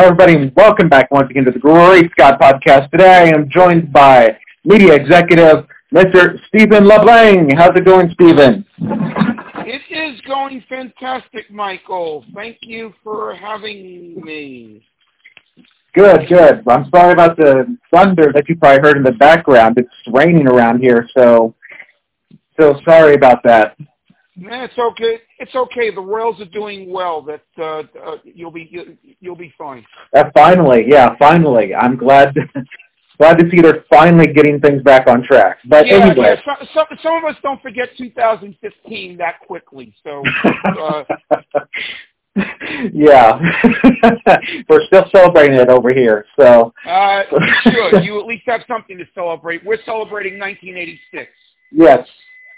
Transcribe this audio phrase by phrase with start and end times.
[0.00, 2.90] Hello, everybody, and welcome back once again to the Great Scott Podcast.
[2.90, 4.34] Today I am joined by
[4.64, 6.38] media executive Mr.
[6.48, 7.54] Steven Leblang.
[7.54, 8.64] How's it going, Steven?
[8.78, 12.24] It is going fantastic, Michael.
[12.34, 14.82] Thank you for having me.
[15.92, 16.66] Good, good.
[16.66, 19.76] I'm sorry about the thunder that you probably heard in the background.
[19.76, 21.54] It's raining around here, so
[22.58, 23.76] so sorry about that.
[24.42, 25.18] It's okay.
[25.38, 25.94] It's okay.
[25.94, 27.22] The Royals are doing well.
[27.22, 28.86] That uh, uh, you'll be you'll,
[29.20, 29.84] you'll be fine.
[30.16, 31.74] Uh, finally, yeah, finally.
[31.74, 32.34] I'm glad
[33.18, 35.58] glad to see they're finally getting things back on track.
[35.68, 39.94] But yeah, anyway, yeah, some, some some of us don't forget 2015 that quickly.
[40.02, 40.22] So
[40.80, 41.04] uh,
[42.92, 43.38] yeah,
[44.68, 46.24] we're still celebrating it over here.
[46.36, 47.22] So uh,
[47.70, 49.64] sure, you at least have something to celebrate.
[49.66, 51.30] We're celebrating 1986.
[51.72, 52.08] yes.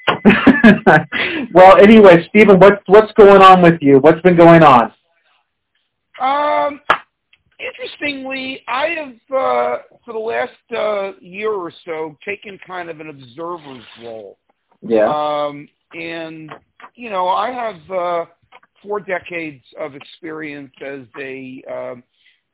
[1.55, 3.99] well, anyway, Steven, what's what's going on with you?
[3.99, 4.93] What's been going on?
[6.21, 6.81] Um,
[7.59, 13.09] interestingly, I have uh, for the last uh, year or so taken kind of an
[13.09, 14.39] observer's role.
[14.83, 15.09] Yeah.
[15.09, 16.51] Um, and
[16.95, 18.25] you know, I have uh,
[18.83, 22.03] four decades of experience as a, um,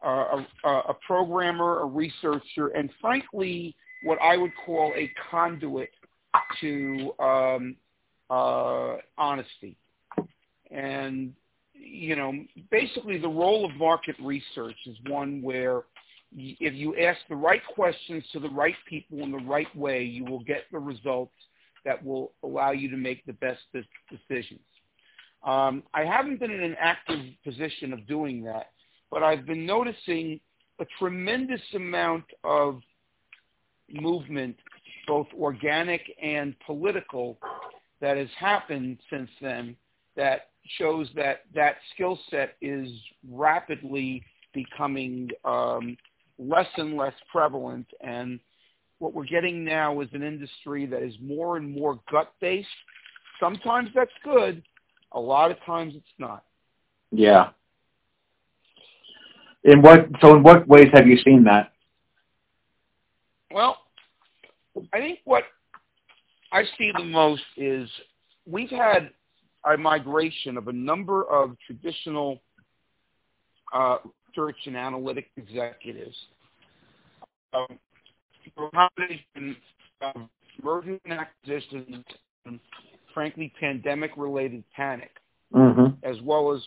[0.03, 3.75] a, a a programmer, a researcher, and frankly,
[4.05, 5.91] what I would call a conduit
[6.61, 7.77] to um,
[8.31, 9.77] uh, honesty.
[10.71, 11.35] And
[11.75, 12.33] you know,
[12.71, 15.85] basically, the role of market research is one where
[16.37, 20.25] if you ask the right questions to the right people in the right way, you
[20.25, 21.33] will get the results
[21.85, 23.61] that will allow you to make the best
[24.11, 24.61] decisions.
[25.45, 28.73] Um, I haven't been in an active position of doing that,
[29.11, 30.41] but I've been noticing
[30.81, 32.81] a tremendous amount of
[33.91, 34.57] movement,
[35.09, 37.39] both organic and political,
[38.01, 39.75] that has happened since then
[40.17, 42.89] that shows that that skill set is
[43.29, 44.23] rapidly
[44.53, 45.97] becoming um,
[46.39, 47.87] less and less prevalent.
[48.01, 48.39] And
[48.99, 52.69] what we're getting now is an industry that is more and more gut-based.
[53.41, 54.63] Sometimes that's good.
[55.13, 56.45] A lot of times it's not.
[57.11, 57.51] Yeah.
[59.65, 61.73] In what so in what ways have you seen that?
[63.51, 63.78] Well,
[64.93, 65.45] I think what
[66.53, 67.89] I see the most is
[68.47, 69.11] we've had
[69.65, 72.41] a migration of a number of traditional
[73.75, 76.17] uh, research and analytic executives.
[77.53, 77.79] Um,
[78.73, 79.57] combination
[80.01, 80.29] of
[80.63, 82.05] mergers and acquisitions
[82.47, 82.61] and,
[83.15, 85.11] frankly, pandemic-related panic,
[85.55, 85.95] Mm-hmm.
[86.03, 86.61] as well as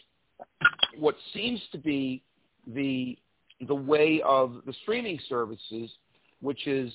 [0.98, 2.24] what seems to be
[2.66, 3.16] the
[3.68, 5.92] the way of the streaming services,
[6.42, 6.92] which is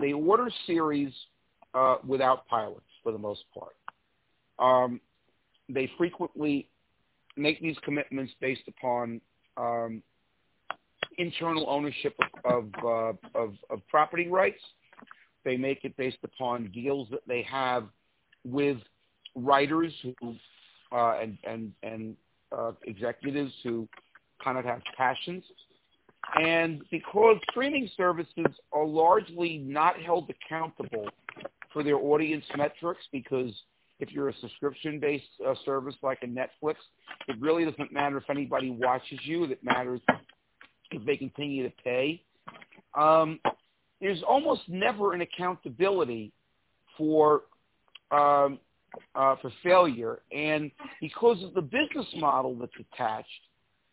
[0.00, 1.12] they order series
[1.74, 3.76] uh, without pilots for the most part.
[4.58, 5.00] Um,
[5.68, 6.68] they frequently
[7.36, 9.20] make these commitments based upon
[9.56, 10.02] um,
[11.18, 12.14] internal ownership
[12.44, 14.60] of of, uh, of of property rights.
[15.44, 17.88] They make it based upon deals that they have
[18.44, 18.78] with
[19.34, 20.34] writers who
[20.92, 22.16] uh, and and and
[22.56, 23.88] uh, executives who
[24.42, 25.44] kind of have passions.
[26.36, 31.08] And because streaming services are largely not held accountable
[31.72, 33.52] for their audience metrics, because
[34.00, 36.76] if you're a subscription-based uh, service like a Netflix,
[37.26, 39.44] it really doesn't matter if anybody watches you.
[39.44, 40.00] It matters
[40.90, 42.22] if they continue to pay.
[42.96, 43.40] Um,
[44.00, 46.32] there's almost never an accountability
[46.96, 47.42] for
[48.10, 48.58] um,
[49.14, 53.28] uh, for failure, and because of the business model that's attached,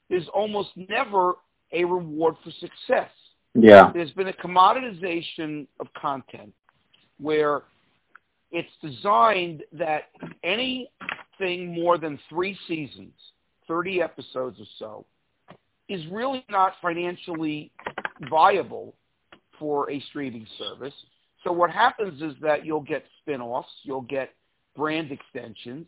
[0.10, 1.34] there's almost never
[1.72, 3.10] a reward for success.
[3.54, 3.92] Yeah.
[3.94, 6.54] There's been a commoditization of content
[7.20, 7.64] where
[8.52, 10.10] it's designed that
[10.44, 13.14] anything more than three seasons,
[13.68, 15.06] 30 episodes or so,
[15.88, 17.72] is really not financially
[18.30, 18.96] viable
[19.60, 20.94] for a streaming service.
[21.44, 24.32] So what happens is that you'll get spin-offs, you'll get
[24.76, 25.88] brand extensions,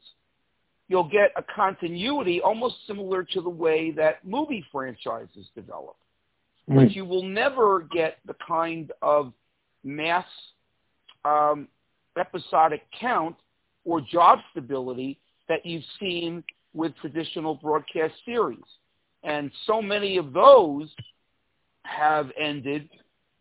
[0.88, 5.96] you'll get a continuity almost similar to the way that movie franchises develop.
[6.70, 9.32] But you will never get the kind of
[9.86, 10.26] mass
[11.24, 11.70] um,
[12.20, 13.38] episodic count
[13.86, 15.18] or job stability
[15.48, 16.44] that you've seen
[16.74, 18.60] with traditional broadcast series.
[19.24, 20.94] And so many of those
[21.84, 22.90] have ended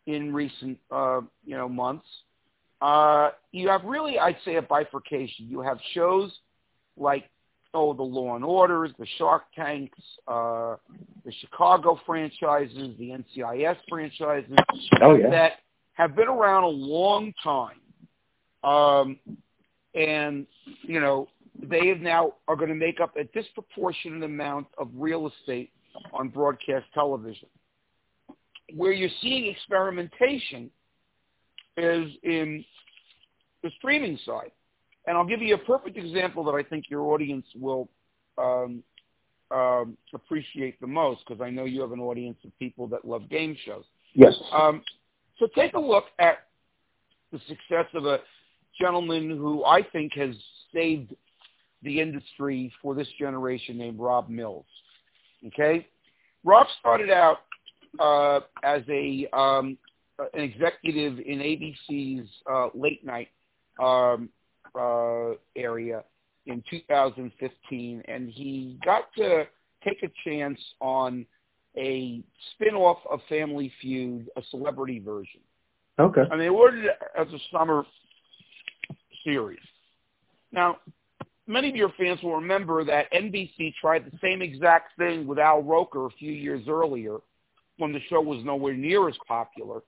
[0.06, 2.06] in recent, uh, you know, months.
[2.80, 5.48] Uh, you have really, I'd say, a bifurcation.
[5.48, 6.32] You have shows
[6.96, 7.28] like,
[7.76, 10.76] oh, the Law and Orders, the Shark Tanks, uh,
[11.24, 14.50] the Chicago franchises, the NCIS franchises
[15.02, 15.28] Oh yeah.
[15.30, 15.52] that
[15.92, 17.80] have been around a long time.
[18.64, 19.18] Um,
[19.94, 20.46] and,
[20.82, 21.28] you know,
[21.62, 25.70] they have now are going to make up a disproportionate amount of real estate
[26.12, 27.48] on broadcast television.
[28.74, 30.70] Where you're seeing experimentation
[31.76, 32.64] is in
[33.62, 34.50] the streaming side.
[35.06, 37.88] And I'll give you a perfect example that I think your audience will
[38.38, 38.82] um,
[39.50, 43.28] um, appreciate the most because I know you have an audience of people that love
[43.28, 43.84] game shows.
[44.14, 44.34] Yes.
[44.52, 44.82] Um,
[45.38, 46.48] so take a look at
[47.32, 48.20] the success of a
[48.80, 50.34] gentleman who I think has
[50.72, 51.14] saved
[51.82, 54.66] the industry for this generation named Rob Mills.
[55.46, 55.86] Okay,
[56.44, 57.38] Rob started out
[58.00, 59.76] uh, as a um,
[60.18, 63.28] an executive in ABC's uh, late night
[63.78, 64.30] um,
[64.78, 66.04] uh, area
[66.46, 69.46] in 2015, and he got to
[69.84, 71.26] take a chance on
[71.76, 75.40] a spin-off of Family Feud, a celebrity version.
[75.98, 76.22] Okay.
[76.30, 77.84] And they ordered it as a summer
[79.24, 79.58] series.
[80.52, 80.78] Now,
[81.46, 85.62] many of your fans will remember that NBC tried the same exact thing with Al
[85.62, 87.18] Roker a few years earlier
[87.78, 89.80] when the show was nowhere near as popular.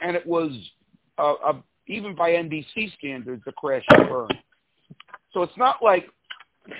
[0.00, 0.52] And it was,
[1.18, 4.28] uh, a, even by NBC standards, a crash and burn.
[5.32, 6.08] So it's not like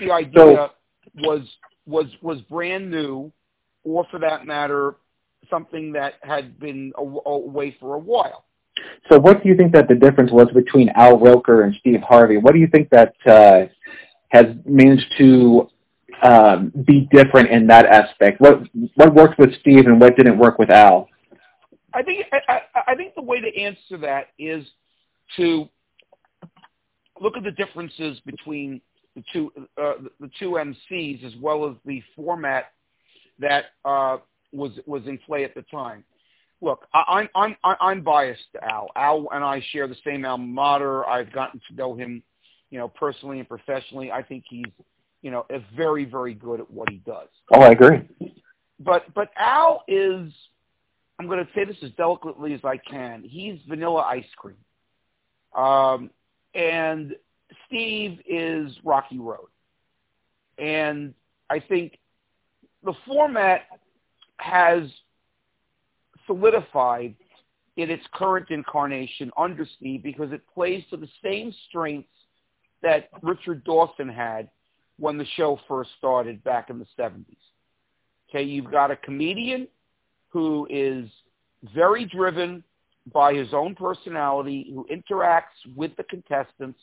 [0.01, 0.71] the idea
[1.17, 1.43] was
[1.87, 3.33] was was brand new,
[3.85, 4.97] or for that matter,
[5.49, 8.45] something that had been away for a while.
[9.09, 12.39] So what do you think that the difference was between Al Roker and Steve Harvey?
[12.39, 13.67] What do you think that uh,
[14.29, 15.69] has managed to
[16.23, 18.41] um, be different in that aspect?
[18.41, 18.63] What
[18.95, 21.09] what worked with Steve and what didn't work with Al?
[21.93, 24.65] I think I, I think the way to answer that is
[25.37, 25.69] to
[27.21, 28.81] look at the differences between
[29.17, 32.73] the two uh, the two MCs as well as the format
[33.39, 34.19] that uh,
[34.53, 36.05] was was in play at the time.
[36.63, 38.89] Look, I, I'm I'm I'm biased to Al.
[38.97, 41.09] Al and I share the same alma mater.
[41.09, 42.23] I've gotten to know him,
[42.71, 44.13] you know, personally and professionally.
[44.13, 44.67] I think he's,
[45.23, 47.29] you know, a very very good at what he does.
[47.53, 48.01] Oh, I agree.
[48.79, 50.33] But but Al is,
[51.19, 53.23] I'm going to say this as delicately as I can.
[53.23, 54.57] He's vanilla ice cream,
[55.57, 56.11] um,
[56.55, 57.15] and
[57.67, 59.49] Steve is Rocky Road,
[60.59, 61.15] and
[61.49, 61.99] I think
[62.85, 63.63] the format
[64.39, 64.85] has
[66.27, 67.15] solidified
[67.77, 72.09] in its current incarnation under Steve because it plays to the same strengths
[72.83, 74.49] that Richard Dawson had
[74.99, 77.25] when the show first started back in the 70s.
[78.29, 79.67] Okay, you've got a comedian
[80.29, 81.09] who is
[81.75, 82.63] very driven
[83.13, 86.79] by his own personality, who interacts with the contestants,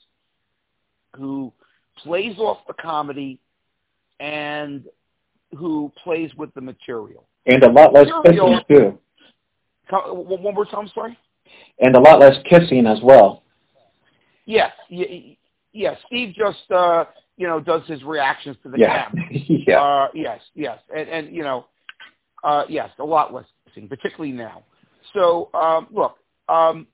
[1.15, 1.53] who
[1.97, 3.39] plays off the comedy,
[4.19, 4.85] and
[5.57, 7.27] who plays with the material.
[7.45, 8.97] And a lot less kissing too.
[9.89, 11.17] One more time, sorry.
[11.79, 13.43] And a lot less kissing as well.
[14.45, 15.97] Yes, yes.
[16.07, 17.05] Steve just uh,
[17.37, 19.09] you know does his reactions to the yeah.
[19.09, 19.25] camera.
[19.31, 19.81] yeah.
[19.81, 21.65] Uh, yes, yes, and, and you know,
[22.43, 24.63] uh, yes, a lot less kissing, particularly now.
[25.13, 26.18] So um, look,
[26.50, 26.88] um,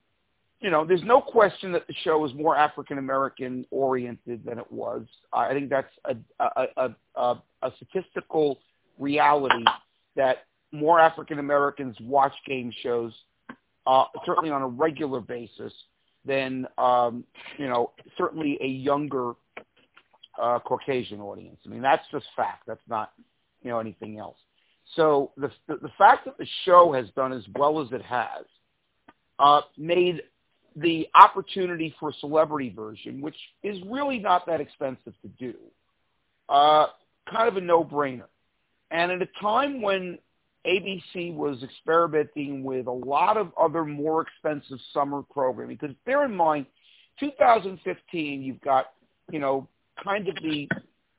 [0.60, 4.72] you know, there's no question that the show is more African American oriented than it
[4.72, 5.06] was.
[5.34, 8.60] I think that's a a, a, a, a statistical
[8.98, 9.66] reality
[10.16, 13.14] that more African Americans watch game shows,
[13.86, 15.74] uh, certainly on a regular basis,
[16.26, 17.24] than um,
[17.58, 19.34] you know, certainly a younger
[20.42, 21.60] uh, Caucasian audience.
[21.66, 22.64] I mean, that's just fact.
[22.66, 23.12] That's not
[23.62, 24.38] you know anything else.
[24.96, 28.46] So the the, fact that the show has done as well as it has
[29.40, 30.22] uh, made
[30.76, 35.54] the opportunity for a celebrity version, which is really not that expensive to do,
[36.50, 36.88] uh,
[37.32, 38.26] kind of a no-brainer.
[38.92, 40.18] And at a time when
[40.66, 46.36] ABC was experimenting with a lot of other more expensive summer programming, because bear in
[46.36, 46.66] mind,
[47.20, 48.94] 2015, you've got,
[49.32, 49.68] you know,
[50.04, 50.68] kind of the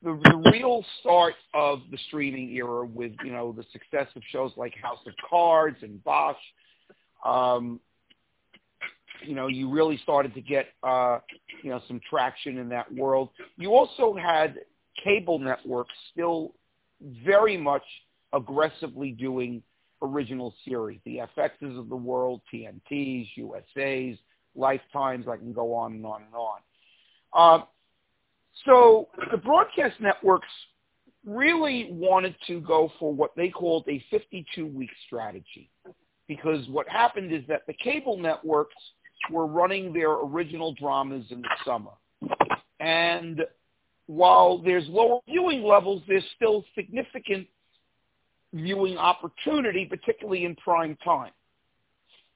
[0.04, 4.52] the, the real start of the streaming era with you know the success of shows
[4.56, 6.36] like House of Cards and Bosch,
[7.24, 7.80] um,
[9.22, 11.18] you know, you really started to get, uh,
[11.62, 13.30] you know, some traction in that world.
[13.56, 14.56] You also had
[15.02, 16.54] cable networks still
[17.24, 17.82] very much
[18.32, 19.62] aggressively doing
[20.02, 24.18] original series, the FXs of the world, TNTs, USAs,
[24.54, 25.26] Lifetimes.
[25.28, 26.60] I can go on and on and on.
[27.32, 27.64] Uh,
[28.64, 30.48] so the broadcast networks
[31.26, 35.70] really wanted to go for what they called a 52-week strategy
[36.28, 38.74] because what happened is that the cable networks
[39.30, 41.90] were running their original dramas in the summer.
[42.80, 43.42] And
[44.06, 47.46] while there's lower viewing levels, there's still significant
[48.52, 51.32] viewing opportunity, particularly in prime time.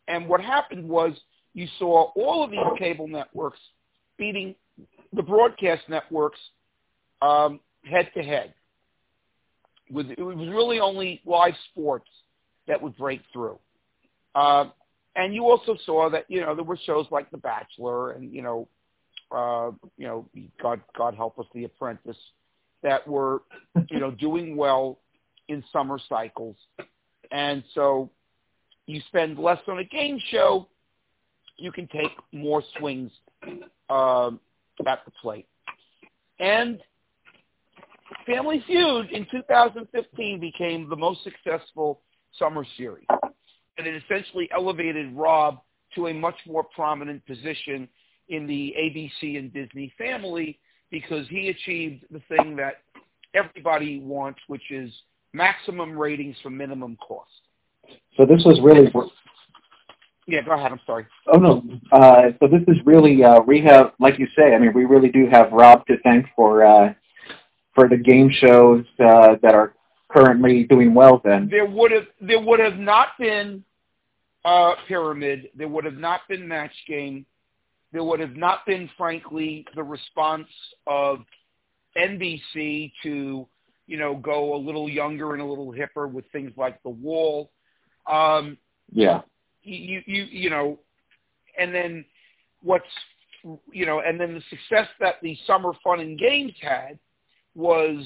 [0.09, 1.13] And what happened was
[1.53, 3.59] you saw all of these cable networks
[4.17, 4.55] beating
[5.13, 6.39] the broadcast networks
[7.23, 8.55] um, head to head.
[9.91, 12.09] with it was really only live sports
[12.67, 13.59] that would break through.
[14.35, 14.67] Uh,
[15.17, 18.43] and you also saw that you know there were shows like The Bachelor and you
[18.43, 18.69] know
[19.31, 20.29] uh, you know
[20.63, 22.17] God God help us The Apprentice
[22.83, 23.43] that were
[23.91, 24.99] you know doing well
[25.49, 26.57] in summer cycles,
[27.33, 28.11] and so
[28.87, 30.69] you spend less on a game show,
[31.57, 33.11] you can take more swings
[33.91, 34.41] um,
[34.87, 35.47] at the plate.
[36.41, 36.81] And
[38.27, 42.01] Family Feud in 2015 became the most successful
[42.39, 43.07] summer series.
[43.77, 45.61] And it essentially elevated Rob
[45.95, 47.89] to a much more prominent position
[48.29, 50.59] in the ABC and Disney family
[50.91, 52.83] because he achieved the thing that
[53.35, 54.91] everybody wants, which is
[55.33, 57.31] maximum ratings for minimum cost.
[58.17, 58.91] So this was really.
[60.29, 60.71] Yeah, go ahead.
[60.71, 61.07] I'm sorry.
[61.27, 61.65] Oh no.
[61.91, 64.55] Uh, so this is really uh, we have, like you say.
[64.55, 66.93] I mean, we really do have Rob to thank for uh,
[67.75, 69.75] for the game shows uh, that are
[70.11, 71.23] currently doing well.
[71.25, 73.65] Then there would have there would have not been
[74.45, 75.49] uh, Pyramid.
[75.55, 77.25] There would have not been Match Game.
[77.91, 80.49] There would have not been, frankly, the response
[80.87, 81.21] of
[81.97, 83.49] NBC to
[83.87, 87.51] you know go a little younger and a little hipper with things like The Wall.
[88.07, 88.59] Um,
[88.93, 89.23] yeah.
[89.77, 90.79] You you you know,
[91.59, 92.05] and then
[92.63, 92.85] what's
[93.73, 96.99] you know, and then the success that the summer fun and games had
[97.55, 98.05] was,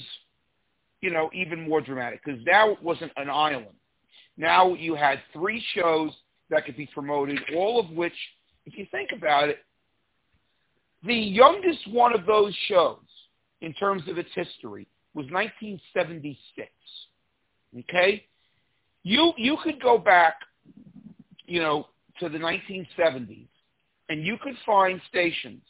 [1.00, 3.66] you know, even more dramatic because now it wasn't an island.
[4.36, 6.10] Now you had three shows
[6.50, 8.12] that could be promoted, all of which,
[8.66, 9.58] if you think about it,
[11.04, 12.98] the youngest one of those shows
[13.60, 16.68] in terms of its history was 1976.
[17.80, 18.24] Okay?
[19.02, 20.36] You you could go back,
[21.46, 21.86] you know,
[22.20, 23.48] to the 1970s,
[24.08, 25.62] and you could find stations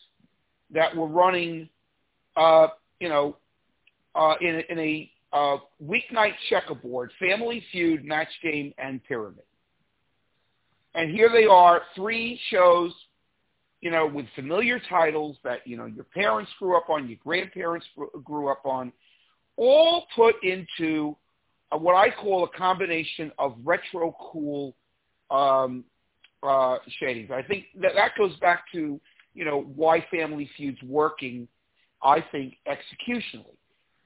[0.70, 1.68] that were running,
[2.36, 2.68] uh,
[3.00, 3.36] you know,
[4.14, 9.44] uh, in, in a uh, weeknight checkerboard, Family Feud, Match Game, and Pyramid.
[10.94, 12.92] And here they are, three shows,
[13.80, 17.86] you know, with familiar titles that, you know, your parents grew up on, your grandparents
[18.24, 18.92] grew up on,
[19.56, 21.16] all put into
[21.70, 24.74] what I call a combination of retro cool
[25.32, 25.84] um,
[26.42, 27.30] uh, shadings.
[27.32, 29.00] I think that that goes back to
[29.34, 31.48] you know why Family Feud's working.
[32.02, 33.56] I think executionally.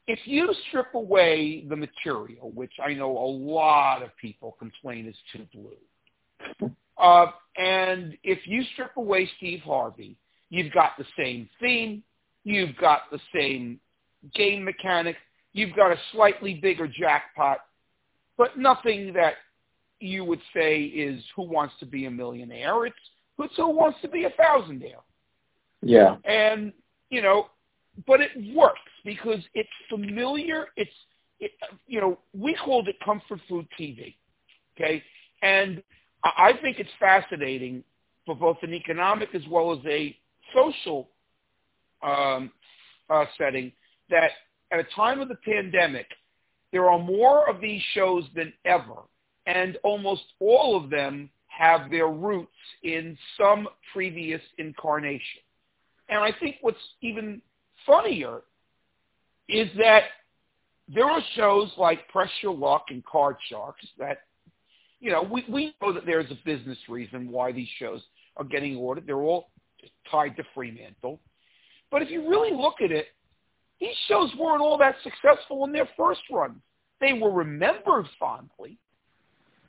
[0.07, 5.17] If you strip away the material, which I know a lot of people complain is
[5.33, 10.17] too blue, uh, and if you strip away Steve Harvey,
[10.51, 12.05] you've got the same theme,
[12.45, 13.81] you've got the same
[14.35, 15.19] game mechanics,
[15.57, 17.61] You've got a slightly bigger jackpot,
[18.37, 19.37] but nothing that
[20.01, 22.87] you would say is who wants to be a millionaire.
[22.87, 22.97] It's
[23.39, 25.03] it's who wants to be a thousandaire.
[25.83, 26.17] Yeah.
[26.25, 26.73] And
[27.11, 27.49] you know,
[28.07, 30.67] but it works because it's familiar.
[30.77, 30.91] It's
[31.41, 31.53] it,
[31.87, 34.15] you know we called it comfort food TV,
[34.77, 35.03] okay,
[35.43, 35.83] and
[36.25, 37.85] I think it's fascinating
[38.25, 40.17] for both an economic as well as a
[40.55, 41.09] social
[42.03, 42.51] um,
[43.09, 43.71] uh, setting
[44.11, 44.31] that
[44.73, 46.07] at a time of the pandemic,
[46.73, 48.97] there are more of these shows than ever,
[49.47, 52.51] and almost all of them have their roots
[52.83, 55.41] in some previous incarnation.
[56.09, 57.41] And I think what's even
[57.87, 58.43] funnier
[59.49, 60.05] is that
[60.89, 64.19] there are shows like Press Your Luck and Card Sharks that,
[65.01, 68.03] you know, we, we know that there's a business reason why these shows
[68.37, 69.07] are getting ordered.
[69.07, 69.51] They're all
[70.11, 71.21] tied to Fremantle.
[71.91, 73.07] But if you really look at it,
[73.81, 76.61] these shows weren't all that successful in their first run.
[77.01, 78.79] They were remembered fondly.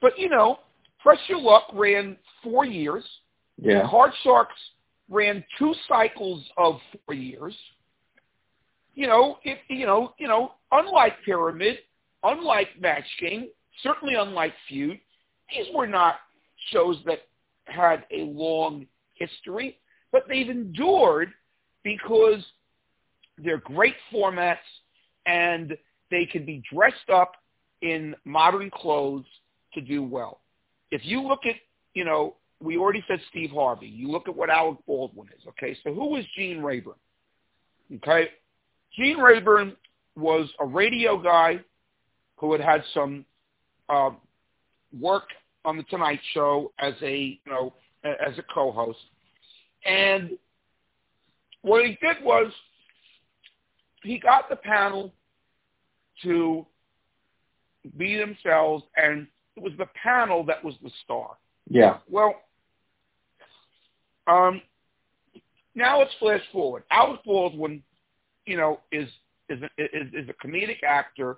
[0.02, 0.60] But, you know,
[1.02, 3.04] Press Your Luck ran four years.
[3.62, 3.88] Yeah.
[3.90, 4.60] Card Sharks
[5.10, 6.76] ran two cycles of
[7.06, 7.56] four years.
[8.94, 11.78] You know, if you know, you know, unlike Pyramid,
[12.24, 13.48] unlike Match Game,
[13.84, 15.00] certainly unlike Feud,
[15.50, 16.16] these were not
[16.72, 17.20] shows that
[17.66, 19.78] had a long history,
[20.12, 21.30] but they've endured
[21.84, 22.44] because
[23.38, 24.58] they're great formats,
[25.26, 25.78] and
[26.10, 27.34] they can be dressed up
[27.82, 29.26] in modern clothes
[29.78, 30.42] to do well.
[30.92, 31.56] If you look at,
[31.94, 33.88] you know, we already said Steve Harvey.
[33.88, 35.44] You look at what Alec Baldwin is.
[35.50, 36.96] Okay, so who was Gene Rayburn?
[37.98, 38.30] Okay,
[38.96, 39.76] Gene Rayburn
[40.16, 41.60] was a radio guy
[42.38, 43.26] who had had some
[43.90, 44.10] uh,
[45.00, 45.30] work
[45.66, 49.00] on the Tonight Show as a you know as a co-host,
[49.86, 50.32] and
[51.62, 52.52] what he did was
[54.04, 55.14] he got the panel
[56.24, 56.66] to
[57.98, 61.32] be themselves, and it was the panel that was the star.
[61.70, 61.98] Yeah.
[62.10, 62.36] Well,
[64.28, 64.62] um,
[65.76, 66.84] now let's flash forward.
[66.92, 67.84] Alec Baldwin,
[68.46, 69.10] you know, is
[69.50, 71.38] is a, is, is a comedic actor,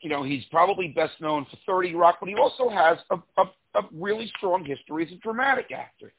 [0.00, 3.44] you know, he's probably best known for 30 Rock, but he also has a, a,
[3.74, 6.12] a really strong history as a dramatic actor.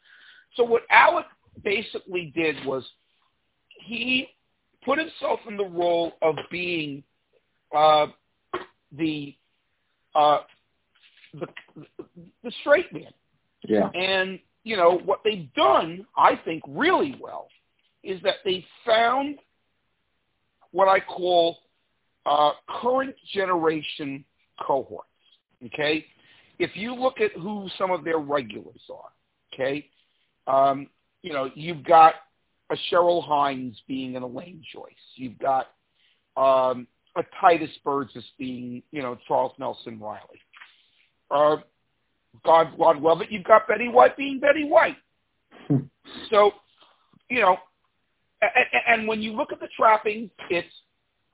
[0.56, 1.26] So what Alec
[1.64, 2.84] basically did was
[3.86, 4.28] he
[4.86, 7.04] put himself in the role of being
[7.76, 8.08] uh,
[8.92, 9.36] the,
[10.16, 10.40] uh,
[11.34, 11.48] the
[12.44, 13.14] the straight man.
[13.64, 13.90] Yeah.
[13.94, 17.48] And you know what they've done, I think, really well,
[18.04, 19.40] is that they found
[20.72, 21.58] what I call
[22.26, 22.52] uh,
[22.82, 24.24] current generation
[24.66, 25.08] cohorts.
[25.66, 26.06] Okay,
[26.60, 29.10] if you look at who some of their regulars are,
[29.54, 29.88] okay,
[30.48, 30.88] um,
[31.22, 32.16] you know you've got
[32.72, 34.92] a Cheryl Hines being an Elaine Joyce.
[35.16, 35.68] You've got
[36.38, 40.40] um, a Tituss Burgess being, you know, Charles Nelson Reilly.
[41.30, 41.58] Uh,
[42.46, 43.32] God, God love it.
[43.32, 44.98] You've got Betty White being Betty White.
[46.30, 46.52] so,
[47.30, 47.58] you know,
[48.42, 50.68] and, and when you look at the trappings, it's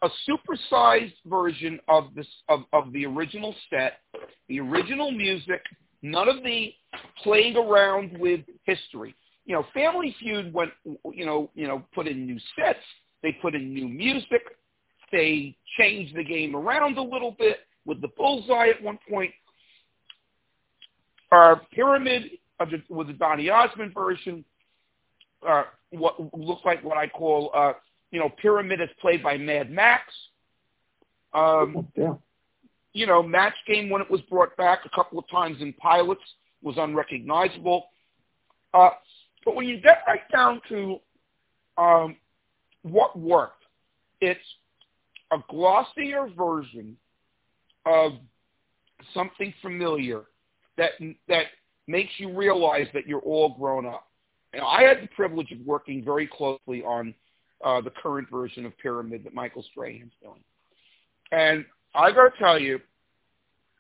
[0.02, 4.00] a supersized version of this of, of the original set,
[4.48, 5.62] the original music,
[6.02, 6.74] none of the
[7.24, 9.16] playing around with history.
[9.46, 10.72] You know, Family Feud went,
[11.14, 12.80] you know, you know, put in new sets,
[13.24, 14.42] they put in new music,
[15.12, 19.32] they changed the game around a little bit with the bullseye at one point.
[21.32, 22.32] Our pyramid
[22.90, 24.44] with the Donny Osmond version,
[25.48, 27.74] uh, what looks like what I call, uh,
[28.12, 30.14] you know, pyramid is played by Mad Max.
[31.34, 32.14] Um, yeah.
[32.94, 36.22] You know, Match Game when it was brought back a couple of times in pilots
[36.64, 37.86] was unrecognizable.
[38.74, 38.90] Uh,
[39.46, 41.00] but when you get right down to
[41.78, 42.16] um,
[42.82, 43.64] what worked,
[44.20, 44.40] it's
[45.32, 46.98] a glossier version
[47.86, 48.14] of
[49.14, 50.24] something familiar
[50.78, 50.92] that
[51.28, 51.46] that
[51.88, 54.08] makes you realize that you're all grown up.
[54.54, 57.14] And I had the privilege of working very closely on
[57.64, 60.44] uh, the current version of Pyramid that Michael Strahan's doing.
[61.32, 62.80] And I got to tell you,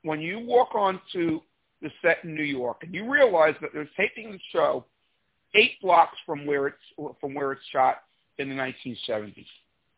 [0.03, 1.41] when you walk onto
[1.81, 4.85] the set in New York and you realize that they're taping the show
[5.53, 8.03] eight blocks from where it's from where it's shot
[8.37, 9.45] in the 1970s.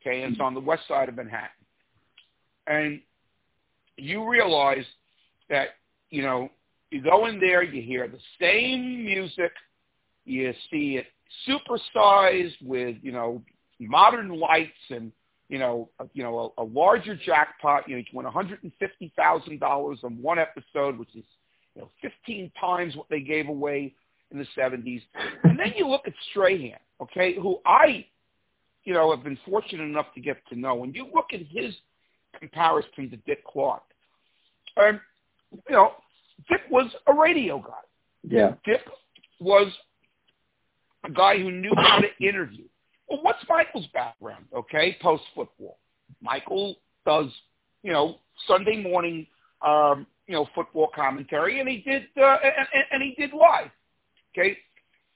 [0.02, 1.50] Okay, and it's on the west side of Manhattan.
[2.68, 3.02] And
[3.98, 4.86] you realize
[5.50, 5.70] that,
[6.10, 6.50] you know,
[6.92, 9.52] you go in there, you hear the same music,
[10.26, 11.08] you see it
[11.48, 13.42] supersized with, you know,
[13.80, 15.12] modern lights and,
[15.50, 17.88] you know, a, you know, a, a larger jackpot.
[17.88, 21.24] You know, you win $150,000 on one episode, which is,
[21.76, 23.94] you know, 15 times what they gave away
[24.32, 25.02] in the 70s.
[25.44, 28.06] And then you look at Strahan, okay, who I
[28.90, 30.74] you know, have been fortunate enough to get to know.
[30.74, 31.76] When you look at his
[32.40, 33.84] comparison to Dick Clark,
[34.78, 35.00] um,
[35.52, 35.92] you know,
[36.50, 37.84] Dick was a radio guy.
[38.28, 38.54] Yeah.
[38.66, 38.82] Dick
[39.40, 39.72] was
[41.06, 42.64] a guy who knew how to interview.
[43.08, 44.46] Well, what's Michael's background?
[44.56, 45.78] Okay, post football.
[46.20, 47.28] Michael does,
[47.84, 48.16] you know,
[48.48, 49.28] Sunday morning,
[49.64, 53.70] um, you know, football commentary, and he did, uh, and, and he did live.
[54.34, 54.58] Okay,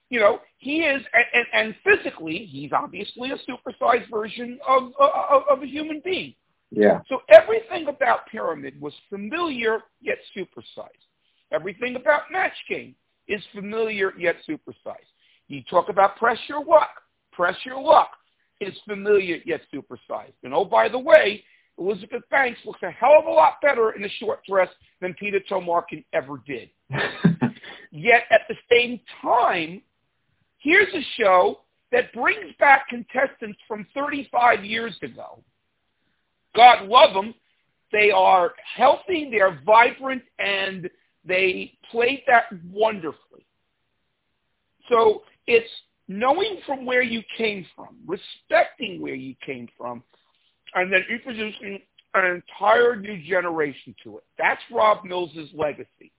[0.10, 1.02] you know, he is,
[1.34, 6.36] and, and physically, he's obviously a supersized version of, of, of a human being.
[6.72, 7.02] Yeah.
[7.08, 10.90] So everything about Pyramid was familiar yet supersized.
[11.52, 12.96] Everything about Match Game
[13.28, 15.12] is familiar yet supersized.
[15.48, 16.90] You talk about Press Your Luck.
[17.32, 18.10] Press Your Luck
[18.60, 20.34] is familiar yet supersized.
[20.44, 21.44] And oh, by the way,
[21.78, 24.70] Elizabeth Banks looks a hell of a lot better in a short dress
[25.02, 26.70] than Peter Tomarken ever did.
[27.92, 29.82] yet at the same time,
[30.64, 31.60] Here's a show
[31.92, 35.44] that brings back contestants from 35 years ago.
[36.56, 37.36] God love them.
[37.92, 40.90] They are healthy, they're vibrant, and
[41.26, 43.46] they played that wonderfully.
[44.90, 45.70] So it's
[46.08, 50.02] knowing from where you came from, respecting where you came from,
[50.76, 51.80] and then introducing
[52.14, 54.24] an entire new generation to it.
[54.38, 56.12] That's Rob Mills's legacy.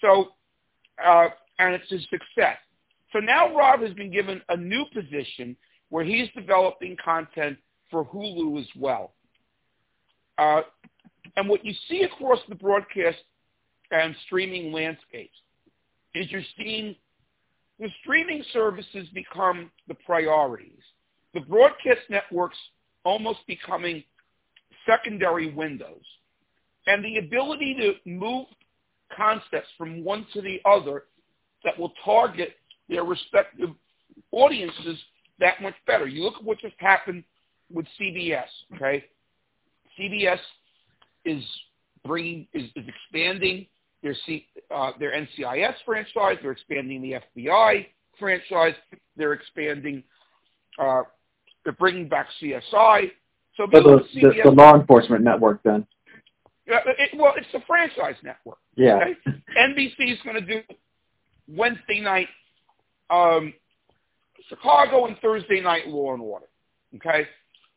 [0.00, 0.32] So,
[1.02, 2.58] uh, and it's a success.
[3.16, 5.56] So now Rob has been given a new position
[5.88, 7.56] where he's developing content
[7.90, 9.14] for Hulu as well.
[10.36, 10.60] Uh,
[11.38, 13.16] and what you see across the broadcast
[13.90, 15.38] and streaming landscapes
[16.14, 16.94] is you're seeing
[17.80, 20.82] the streaming services become the priorities.
[21.32, 22.58] The broadcast networks
[23.02, 24.04] almost becoming
[24.86, 26.04] secondary windows.
[26.86, 28.44] And the ability to move
[29.16, 31.04] concepts from one to the other
[31.64, 32.56] that will target
[32.88, 33.70] their respective
[34.32, 34.98] audiences
[35.38, 36.06] that much better.
[36.06, 37.24] You look at what just happened
[37.70, 38.46] with CBS.
[38.74, 39.04] Okay,
[39.98, 40.38] CBS
[41.24, 41.44] is
[42.04, 43.66] bringing is, is expanding
[44.02, 46.36] their C, uh, their NCIS franchise.
[46.42, 47.86] They're expanding the FBI
[48.18, 48.74] franchise.
[49.16, 50.02] They're expanding.
[50.78, 51.02] Uh,
[51.64, 53.10] they're bringing back CSI.
[53.56, 55.86] So, the, the, the law enforcement network then.
[56.66, 58.58] It, well, it's the franchise network.
[58.76, 58.96] Yeah.
[58.96, 59.14] Okay?
[59.58, 60.60] NBC is going to do
[61.48, 62.28] Wednesday night
[63.10, 63.52] um,
[64.48, 66.46] Chicago and Thursday night Law and Order.
[66.96, 67.26] Okay,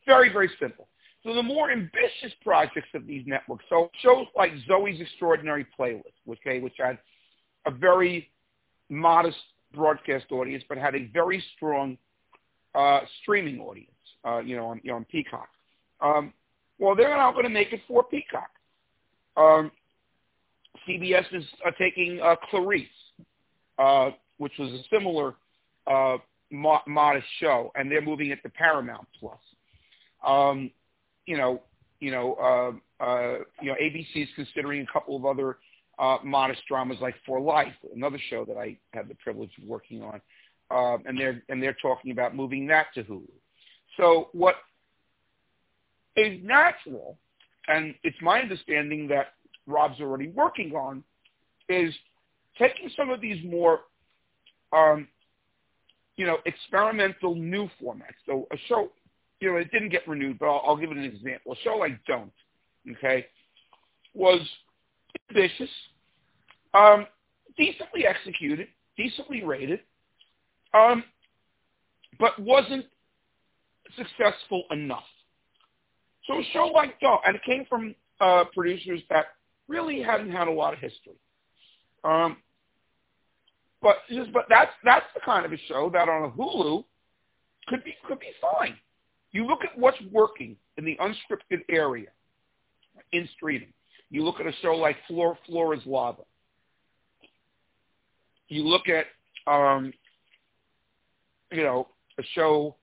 [0.06, 0.88] very very simple.
[1.22, 6.60] So the more ambitious projects of these networks, so shows like Zoey's Extraordinary Playlist, okay,
[6.60, 6.98] which had
[7.66, 8.30] a very
[8.88, 9.36] modest
[9.74, 11.98] broadcast audience, but had a very strong
[12.74, 13.90] uh, streaming audience,
[14.24, 15.48] uh, you know, on, you know, on Peacock.
[16.00, 16.32] Um,
[16.78, 18.50] well, they're not going to make it for Peacock.
[19.36, 19.70] Um,
[20.88, 22.88] CBS is uh, taking uh, Clarice,
[23.78, 24.10] uh,
[24.40, 25.34] which was a similar
[25.86, 26.16] uh,
[26.50, 29.38] mo- modest show, and they're moving it to Paramount Plus.
[30.26, 30.70] Um,
[31.26, 31.60] you know,
[32.00, 32.34] you know,
[33.00, 35.58] uh, uh, you know, ABC is considering a couple of other
[35.98, 40.02] uh, modest dramas like For Life, another show that I had the privilege of working
[40.02, 40.22] on,
[40.70, 43.28] uh, and they're and they're talking about moving that to Hulu.
[43.98, 44.54] So what
[46.16, 47.18] is natural,
[47.68, 49.34] and it's my understanding that
[49.66, 51.04] Rob's already working on,
[51.68, 51.92] is
[52.58, 53.80] taking some of these more
[54.72, 55.08] um,
[56.16, 58.18] you know, experimental new formats.
[58.26, 58.90] So a show,
[59.40, 61.52] you know, it didn't get renewed, but I'll, I'll give it an example.
[61.52, 62.32] A show like Don't,
[62.92, 63.26] okay,
[64.14, 64.40] was
[65.30, 65.70] ambitious,
[66.74, 67.06] um,
[67.56, 69.80] decently executed, decently rated,
[70.74, 71.04] um,
[72.18, 72.84] but wasn't
[73.96, 75.04] successful enough.
[76.26, 79.26] So a show like Don't, and it came from uh, producers that
[79.68, 81.16] really hadn't had a lot of history.
[82.04, 82.36] Um,
[83.82, 86.84] but just, but that's that's the kind of a show that on Hulu
[87.68, 88.76] could be could be fine.
[89.32, 92.08] You look at what's working in the unscripted area
[93.12, 93.72] in streaming.
[94.10, 96.22] You look at a show like Floor Floor is Lava.
[98.48, 99.06] You look at
[99.46, 99.92] um,
[101.52, 101.88] you know
[102.18, 102.76] a show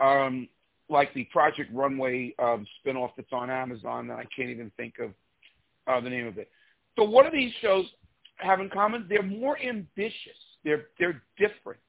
[0.00, 0.48] um,
[0.88, 5.10] like the Project Runway um, spinoff that's on Amazon that I can't even think of
[5.86, 6.50] uh, the name of it.
[6.96, 7.86] So what are these shows
[8.36, 9.06] have in common?
[9.08, 10.36] They're more ambitious.
[10.64, 11.80] They're they're different.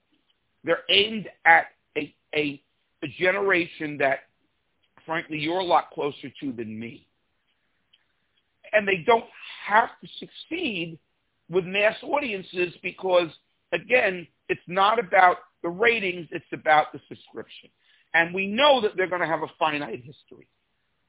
[0.63, 2.61] They're aimed at a a,
[3.03, 4.19] a generation that,
[5.05, 7.07] frankly, you're a lot closer to than me.
[8.73, 9.25] And they don't
[9.65, 10.99] have to succeed
[11.49, 13.29] with mass audiences because,
[13.71, 17.69] again, it's not about the ratings; it's about the subscription.
[18.13, 20.47] And we know that they're going to have a finite history.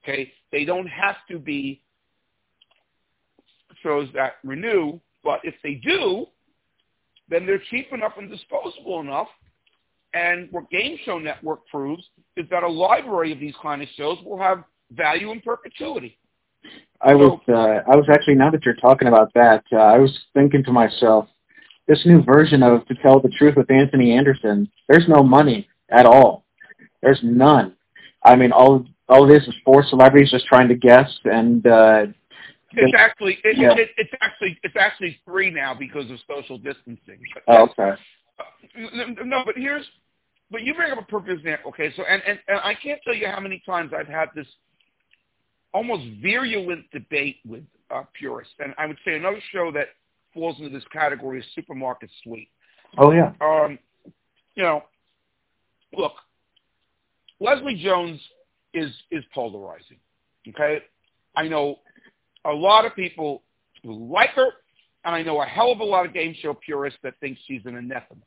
[0.02, 1.82] Okay, they don't have to be
[3.82, 6.26] shows that renew but if they do,
[7.28, 9.28] then they're cheap enough and disposable enough.
[10.14, 12.02] And what Game Show Network proves
[12.36, 16.18] is that a library of these kind of shows will have value in perpetuity.
[17.00, 20.18] I was uh, I was actually now that you're talking about that, uh, I was
[20.34, 21.28] thinking to myself,
[21.86, 26.06] this new version of To Tell the Truth with Anthony Anderson, there's no money at
[26.06, 26.44] all.
[27.02, 27.76] There's none.
[28.24, 32.06] I mean, all all it is is four celebrities just trying to guess and uh,
[32.72, 33.72] it's actually it, yeah.
[33.72, 37.18] it, it's actually it's actually three now because of social distancing.
[37.46, 38.00] Oh, okay.
[39.24, 39.86] No, but here's
[40.50, 41.70] but you bring up a perfect example.
[41.70, 44.46] Okay, so and, and and I can't tell you how many times I've had this
[45.72, 49.88] almost virulent debate with uh, purists, and I would say another show that
[50.34, 52.48] falls into this category is Supermarket Sweep.
[52.96, 53.32] Oh yeah.
[53.40, 53.78] Um,
[54.54, 54.84] you know,
[55.96, 56.14] look,
[57.40, 58.20] Leslie Jones
[58.74, 59.98] is is polarizing.
[60.48, 60.80] Okay,
[61.36, 61.76] I know
[62.44, 63.42] a lot of people
[63.82, 64.48] who like her,
[65.04, 67.62] and I know a hell of a lot of game show purists that think she's
[67.64, 68.20] an anathema.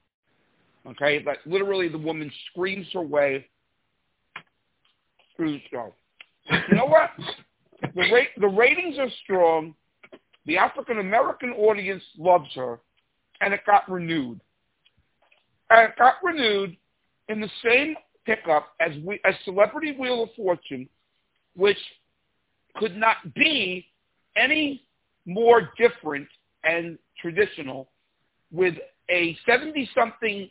[0.88, 3.46] Okay, but literally the woman screams her way
[5.36, 5.94] through the show.
[6.70, 7.12] You know what?
[7.96, 9.76] The rate, the ratings are strong.
[10.46, 12.80] The African American audience loves her,
[13.42, 14.42] and it got renewed.
[15.70, 16.76] And it got renewed
[17.30, 17.96] in the same
[18.26, 20.90] pickup as we, as Celebrity Wheel of Fortune,
[21.56, 21.78] which
[22.76, 23.88] could not be
[24.36, 24.84] any
[25.26, 26.28] more different
[26.64, 27.90] and traditional
[28.52, 28.76] with
[29.10, 30.50] a 70-something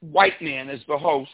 [0.00, 1.30] white man as the host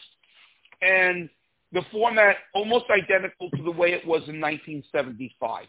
[0.81, 1.29] and
[1.71, 5.65] the format almost identical to the way it was in 1975.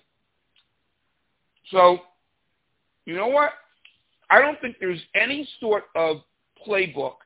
[1.70, 1.98] So,
[3.04, 3.52] you know what?
[4.30, 6.18] I don't think there's any sort of
[6.66, 7.16] playbook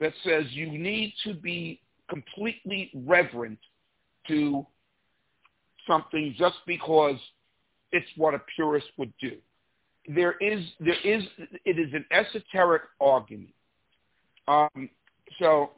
[0.00, 3.58] that says you need to be completely reverent
[4.28, 4.66] to
[5.86, 7.16] something just because
[7.92, 9.32] it's what a purist would do.
[10.08, 11.24] There is, there is,
[11.64, 13.54] it is an esoteric argument.
[14.48, 14.88] Um,
[15.38, 15.70] so,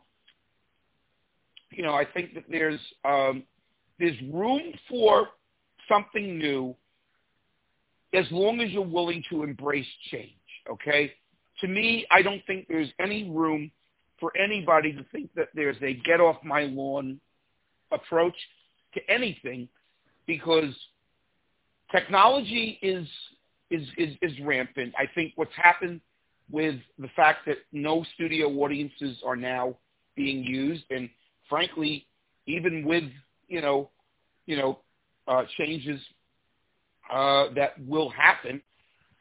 [1.71, 3.45] you know, I think that there's, um,
[3.99, 5.29] there's room for
[5.89, 6.75] something new
[8.15, 10.33] as long as you're willing to embrace change,
[10.71, 11.13] okay?
[11.61, 13.71] To me, I don't think there's any room
[14.21, 17.21] for anybody to think that there's a get off my lawn
[17.93, 18.37] approach
[18.95, 19.69] to anything
[20.27, 20.75] because
[21.91, 23.07] technology is,
[23.71, 24.95] is is is rampant.
[24.99, 26.01] I think what's happened
[26.51, 29.77] with the fact that no studio audiences are now
[30.17, 31.09] being used, and
[31.49, 32.07] frankly,
[32.47, 33.05] even with
[33.49, 33.91] you know,
[34.47, 34.79] you know,
[35.27, 36.01] uh, changes
[37.13, 38.63] uh, that will happen,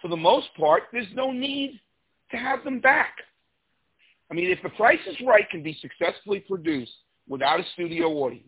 [0.02, 1.80] for the most part, there's no need
[2.32, 3.16] to have them back.
[4.30, 6.92] I mean, if The Price is Right can be successfully produced
[7.30, 8.44] without a studio audience,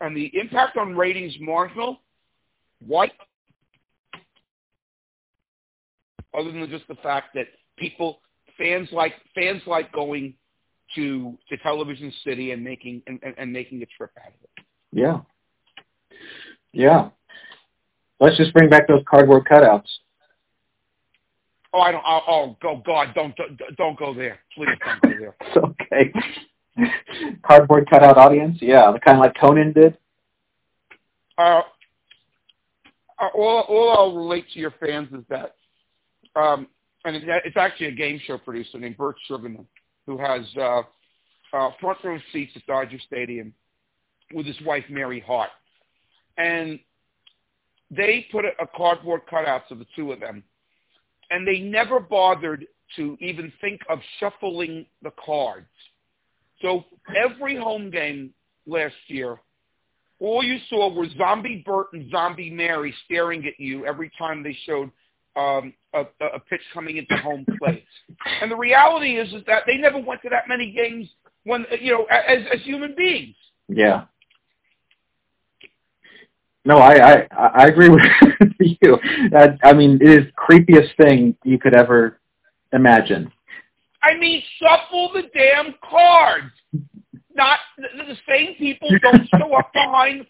[0.00, 2.00] and the impact on ratings marginal,
[2.86, 3.10] why?
[6.34, 8.20] Other than just the fact that people,
[8.56, 10.34] fans like fans like going
[10.94, 14.64] to to Television City and making and, and making a trip out of it.
[14.92, 15.20] Yeah.
[16.72, 17.10] Yeah.
[18.20, 19.88] Let's just bring back those cardboard cutouts.
[21.74, 22.04] Oh, I don't.
[22.06, 23.14] Oh, oh go God!
[23.14, 23.34] Don't
[23.78, 24.38] don't go there.
[24.54, 25.36] Please don't go there.
[25.40, 26.12] it's okay.
[27.42, 28.58] Cardboard cutout audience.
[28.60, 29.96] Yeah, the kind of like Conan did.
[31.38, 31.62] Uh,
[33.28, 35.54] all all I'll relate to your fans is that,
[36.36, 36.66] um,
[37.04, 39.66] and it, it's actually a game show producer named Burt Sugarman
[40.06, 40.82] who has uh,
[41.52, 43.52] uh, front row seats at Dodger Stadium
[44.34, 45.50] with his wife Mary Hart,
[46.38, 46.78] and
[47.90, 50.42] they put a, a cardboard cutouts of the two of them
[51.32, 55.66] and they never bothered to even think of shuffling the cards.
[56.60, 56.84] So
[57.16, 58.32] every home game
[58.66, 59.40] last year,
[60.22, 64.56] all you saw were Zombie Burt and Zombie Mary staring at you every time they
[64.64, 64.90] showed
[65.34, 67.84] um, a, a pitch coming into home plate.
[68.40, 71.08] And the reality is, is that they never went to that many games
[71.44, 73.34] when you know as, as human beings.
[73.68, 74.04] Yeah.
[76.64, 78.02] No, I I, I agree with
[78.60, 78.98] you.
[79.32, 82.20] That, I mean, it is creepiest thing you could ever
[82.72, 83.32] imagine.
[84.02, 86.52] I mean, shuffle the damn cards.
[87.34, 90.26] Not the, the same people don't show up behind,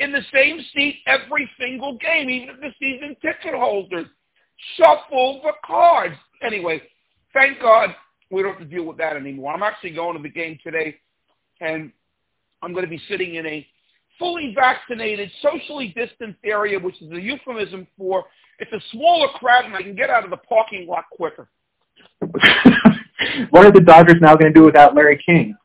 [0.00, 4.06] in the same seat every single game, even if the season ticket holders.
[4.76, 6.14] Shuffle the cards.
[6.42, 6.80] Anyway,
[7.32, 7.90] thank God
[8.30, 9.52] we don't have to deal with that anymore.
[9.52, 10.96] I'm actually going to the game today,
[11.60, 11.92] and
[12.62, 13.66] I'm going to be sitting in a
[14.18, 18.24] fully vaccinated, socially distanced area, which is a euphemism for
[18.58, 21.48] it's a smaller crowd and I can get out of the parking lot quicker.
[23.50, 25.56] what are the Dodgers now going to do without Larry King?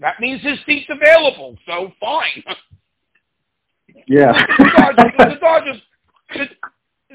[0.00, 2.42] That means his seat's available, so fine.
[4.08, 4.32] Yeah.
[4.58, 5.80] the Dodgers,
[6.30, 6.48] the Dodgers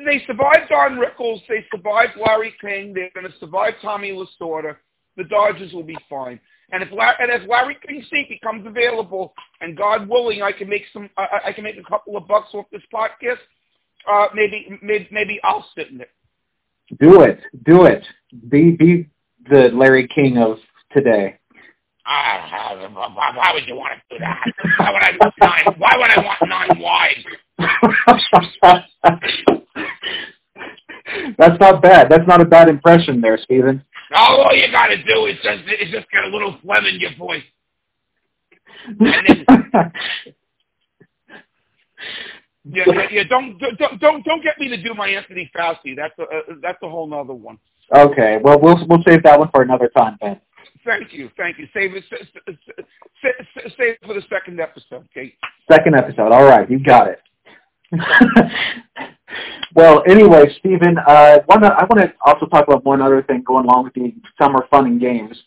[0.06, 1.42] they survived Don Rickles.
[1.48, 2.94] They survived Larry King.
[2.94, 4.76] They're going to survive Tommy Lasorda.
[5.18, 6.40] The Dodgers will be fine.
[6.72, 10.84] And if and if Larry King's seat becomes available, and God willing, I can make
[10.94, 13.40] some, I, I can make a couple of bucks off this podcast.
[14.10, 16.10] Uh, maybe, maybe, maybe I'll sit in it.
[17.00, 18.04] Do it, do it.
[18.50, 19.10] Be be
[19.50, 20.58] the Larry King of
[20.94, 21.38] today.
[22.06, 24.44] Uh, why would you want to do that?
[24.78, 25.66] Why would I want nine?
[25.78, 27.24] Why would I want nine wide?
[31.38, 32.10] That's not bad.
[32.10, 33.84] That's not a bad impression there, Steven.
[34.14, 37.16] All you got to do is just is just get a little phlegm in your
[37.18, 37.44] voice.
[39.00, 39.26] Then,
[42.66, 45.96] yeah, yeah, yeah, don't don't don't don't get me to do my Anthony Fauci.
[45.96, 47.58] That's a uh, that's a whole nother one.
[47.94, 50.42] Okay, well we'll we'll save that one for another time, Ben.
[50.86, 51.68] Thank you, thank you.
[51.74, 52.28] Save it, save,
[53.80, 55.36] it for the second episode, Kate.
[55.72, 56.32] Second episode.
[56.32, 57.20] All right, you got it.
[59.76, 63.66] well, anyway, Steven, uh, one, I want to also talk about one other thing going
[63.66, 65.38] along with the summer fun and games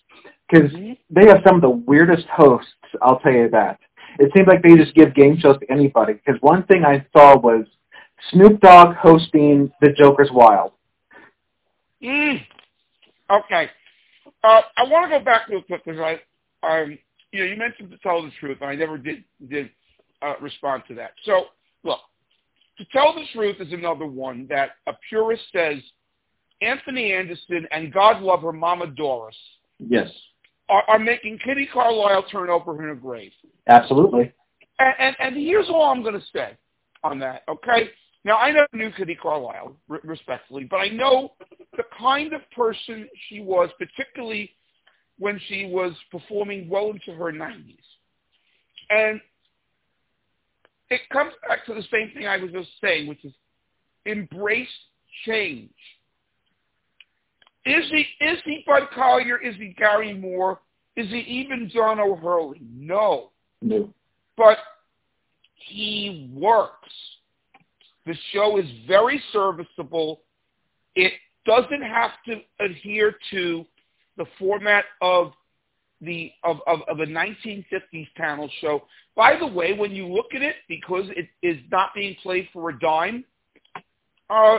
[0.49, 0.93] because mm-hmm.
[1.11, 2.71] they have some of the weirdest hosts.
[3.03, 3.79] I'll tell you that.
[4.19, 6.15] It seems like they just give game shows to anybody.
[6.15, 7.67] Because one thing I saw was
[8.31, 10.73] Snoop Dogg hosting The Joker's Wild.
[12.03, 12.41] Mm.
[13.31, 13.71] Okay.
[14.45, 16.21] Uh, I want to go back real quick because I,
[16.67, 16.99] um,
[17.33, 19.71] you know, you mentioned to tell the truth, and I never did did
[20.23, 21.13] uh, respond to that.
[21.25, 21.47] So,
[21.83, 22.01] look,
[22.79, 25.79] to tell the truth is another one that a purist says
[26.61, 29.37] Anthony Anderson and God love her Mama Doris.
[29.79, 30.11] Yes.
[30.69, 33.33] Are, are making Kitty Carlisle turn over in her grave.
[33.67, 34.33] Absolutely.
[34.79, 36.57] And, and, and here's all I'm going to say
[37.03, 37.91] on that, okay?
[38.25, 41.33] Now, I never knew Kitty Carlisle, respectfully, but I know
[41.77, 44.51] the kind of person she was, particularly
[45.19, 47.77] when she was performing well into her 90s.
[48.89, 49.21] And
[50.91, 53.33] it comes back to the same thing I was just saying, which is
[54.07, 54.69] embrace
[55.27, 55.71] change.
[57.67, 59.39] Is he is he Bud Collyer?
[59.43, 60.61] Is he Garry Moore?
[60.97, 62.61] Is he even John O'Hurley?
[62.75, 63.31] No.
[63.63, 63.93] No.
[64.37, 64.59] But
[65.55, 66.93] he works.
[68.07, 70.21] The show is very serviceable.
[70.95, 71.13] It
[71.47, 73.65] doesn't have to adhere to
[74.17, 75.33] the format of
[76.01, 78.83] the of, of, of a 1950s panel show.
[79.17, 82.71] By the way, when you look at it, because it is not being played for
[82.71, 83.25] a dime,
[84.29, 84.59] uh,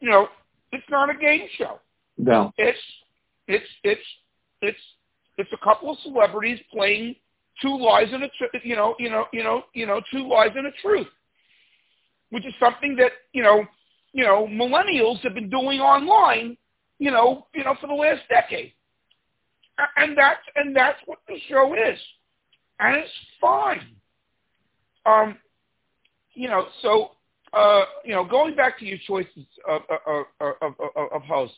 [0.00, 0.28] you know,
[0.72, 1.80] it's not a game show.
[2.16, 2.52] No.
[2.58, 2.78] It's
[3.48, 4.00] it's it's
[4.60, 4.78] it's
[5.38, 7.16] it's a couple of celebrities playing
[7.60, 10.50] two lies and a tr- you know you know you know you know two lies
[10.54, 11.06] and a truth,
[12.32, 13.64] which is something that you know
[14.12, 16.56] you know millennials have been doing online
[16.98, 18.72] you know you know for the last decade,
[19.96, 21.98] and that's and that's what the show is,
[22.80, 23.86] and it's fine.
[25.04, 25.36] Um,
[26.34, 27.10] you know so
[27.52, 31.56] uh, you know going back to your choices of of, of, of, of hosts.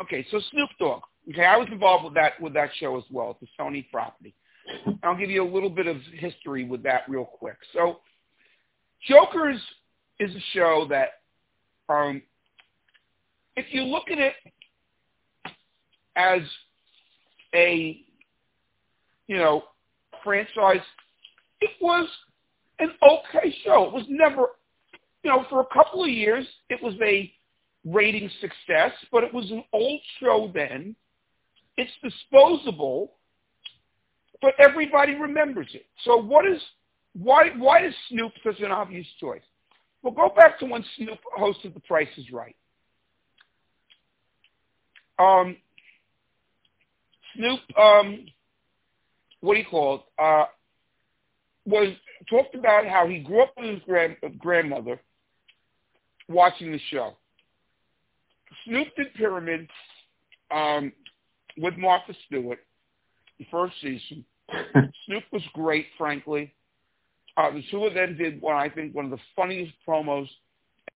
[0.00, 1.02] Okay, so Snoop Dogg.
[1.30, 3.36] Okay, I was involved with that with that show as well.
[3.40, 4.34] It's a Sony property.
[5.02, 7.56] I'll give you a little bit of history with that real quick.
[7.72, 7.98] So,
[9.08, 9.60] Jokers
[10.22, 11.08] is a show that,
[11.88, 12.22] um,
[13.56, 14.34] if you look at it
[16.16, 16.40] as
[17.54, 18.00] a,
[19.26, 19.64] you know,
[20.24, 20.80] franchise,
[21.60, 22.08] it was
[22.78, 23.84] an okay show.
[23.84, 24.46] It was never,
[25.22, 27.32] you know, for a couple of years, it was a
[27.84, 30.96] rating success, but it was an old show then.
[31.76, 33.12] It's disposable
[34.42, 35.86] but everybody remembers it.
[36.04, 36.60] So what is
[37.14, 39.40] why why is Snoop such an obvious choice?
[40.02, 42.56] Well, go back to when Snoop hosted The Price is Right.
[45.18, 45.56] Um,
[47.36, 48.26] Snoop, um,
[49.40, 50.22] what do you call it?
[50.22, 50.44] Uh,
[51.64, 51.94] was
[52.28, 55.00] talked about how he grew up with his grand, grandmother
[56.28, 57.16] watching the show.
[58.64, 59.68] Snoop did Pyramid
[60.50, 60.92] um,
[61.56, 62.58] with Martha Stewart,
[63.38, 64.24] the first season.
[65.06, 66.52] Snoop was great, frankly.
[67.36, 70.28] Uh, the two of them did what I think one of the funniest promos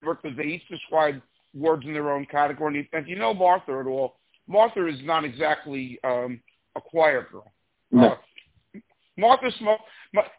[0.01, 1.21] ever because they each described
[1.53, 2.89] words in their own category.
[2.91, 4.15] And if you know Martha at all,
[4.47, 6.41] Martha is not exactly um,
[6.75, 7.51] a choir girl.
[7.91, 8.13] No.
[8.13, 8.79] Uh,
[9.15, 9.83] Martha smoked.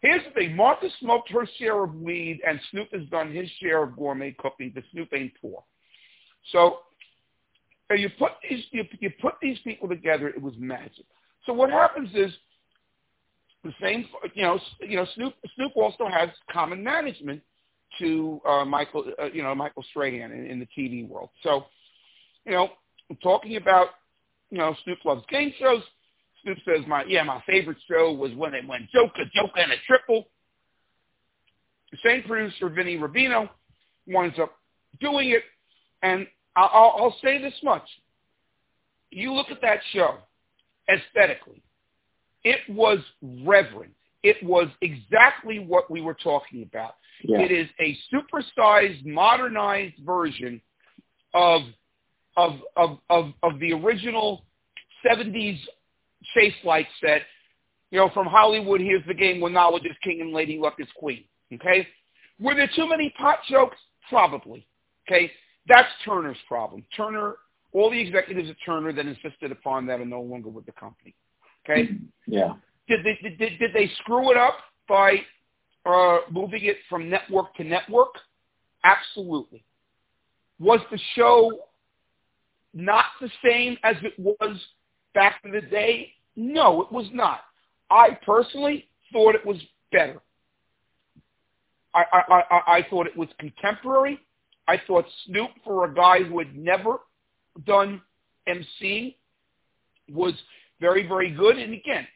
[0.01, 3.83] Here's the thing: Martha smoked her share of weed, and Snoop has done his share
[3.83, 4.71] of gourmet cooking.
[4.75, 5.63] But Snoop ain't poor.
[6.51, 6.79] So
[7.95, 10.27] you put these you, you put these people together.
[10.27, 11.05] It was magic.
[11.45, 12.31] So what happens is
[13.65, 17.41] the same, you know, you know, Snoop Snoop also has common management
[17.99, 21.29] to uh, Michael, uh, you know, Michael Strahan in, in the TV world.
[21.41, 21.65] So,
[22.45, 22.69] you know,
[23.23, 23.87] talking about,
[24.51, 25.81] you know, Snoop loves game shows.
[26.43, 29.77] Snoop says, my yeah, my favorite show was when they went Joker, Joker, and a
[29.87, 30.27] triple.
[31.91, 33.49] The same producer, Vinny Rubino,
[34.05, 34.55] winds up
[34.99, 35.43] doing it,
[36.03, 37.87] and I'll, I'll say this much:
[39.09, 40.17] you look at that show
[40.87, 41.63] aesthetically
[42.45, 42.99] it was
[43.43, 43.91] reverent.
[44.23, 46.95] It was exactly what we were talking about.
[47.23, 47.39] Yeah.
[47.41, 50.61] It is a supersized, modernized version
[51.33, 51.63] of
[52.37, 54.45] of of of, of the original
[55.05, 55.59] '70s
[56.33, 57.23] chase light set.
[57.91, 60.87] You know, from Hollywood, here's the game when knowledge is king and lady luck is
[60.95, 61.23] queen.
[61.53, 61.87] Okay,
[62.39, 63.77] were there too many pot jokes?
[64.09, 64.67] Probably.
[65.07, 65.31] Okay,
[65.67, 66.83] that's Turner's problem.
[66.95, 67.35] Turner,
[67.71, 71.15] all the executives at Turner that insisted upon that are no longer with the company.
[71.69, 71.89] Okay.
[72.27, 72.53] Yeah.
[72.87, 75.17] Did they did, did, did they screw it up by
[75.85, 78.15] uh, moving it from network to network?
[78.83, 79.63] Absolutely.
[80.59, 81.51] Was the show
[82.73, 84.59] not the same as it was
[85.13, 86.13] back in the day?
[86.35, 87.41] No, it was not.
[87.89, 89.57] I personally thought it was
[89.91, 90.21] better.
[91.93, 94.19] I, I, I, I thought it was contemporary.
[94.67, 96.99] I thought Snoop, for a guy who had never
[97.65, 98.01] done
[98.47, 99.17] MC,
[100.11, 100.33] was
[100.79, 101.57] very, very good.
[101.57, 102.07] And again,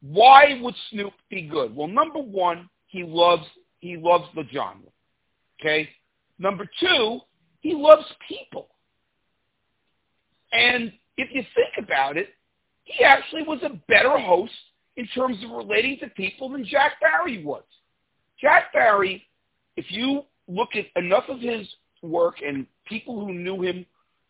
[0.00, 1.74] why would Snoop be good?
[1.74, 3.44] Well, number one, he loves
[3.80, 4.88] he loves the genre.
[5.60, 5.88] Okay.
[6.38, 7.20] Number two,
[7.60, 8.68] he loves people.
[10.52, 12.28] And if you think about it,
[12.84, 14.52] he actually was a better host
[14.96, 17.62] in terms of relating to people than Jack Barry was.
[18.40, 19.22] Jack Barry,
[19.76, 21.68] if you look at enough of his
[22.02, 23.84] work and people who knew him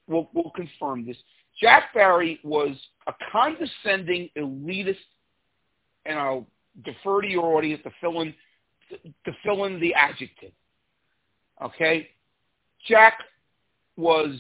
[0.09, 1.17] will, will confirm this,
[1.61, 4.97] Jack Barry was a condescending, elitist,
[6.07, 6.47] and I'll
[6.85, 8.35] defer to your audience to fill in
[8.91, 10.53] to fill in the adjective.
[11.63, 12.09] Okay,
[12.87, 13.19] Jack
[13.97, 14.39] was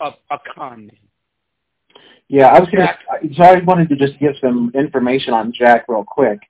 [0.00, 0.96] a, a con man.
[2.28, 2.96] Yeah, I was gonna.
[3.36, 6.40] So I wanted to just give some information on Jack real quick.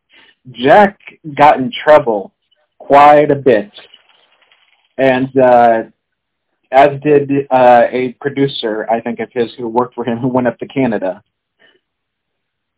[0.53, 0.99] Jack
[1.37, 2.33] got in trouble
[2.79, 3.71] quite a bit,
[4.99, 5.83] and uh,
[6.75, 10.47] as did uh, a producer, I think of his, who worked for him, who went
[10.47, 11.23] up to Canada.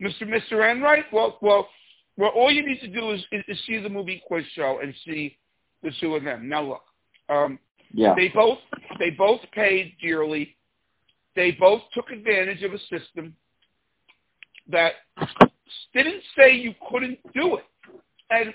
[0.01, 0.23] Mr.
[0.23, 0.71] Mr.
[0.71, 1.05] Enright.
[1.13, 1.69] Well, well,
[2.17, 2.31] well.
[2.31, 5.39] All you need to do is, is, is see the movie quiz show and see
[5.83, 6.49] the two of them.
[6.49, 6.83] Now look,
[7.29, 7.59] um,
[7.93, 8.15] yeah.
[8.15, 8.59] they both
[8.99, 10.57] they both paid dearly.
[11.35, 13.35] They both took advantage of a system.
[14.69, 14.93] that
[15.95, 17.65] didn't say you couldn't do it.
[18.31, 18.53] And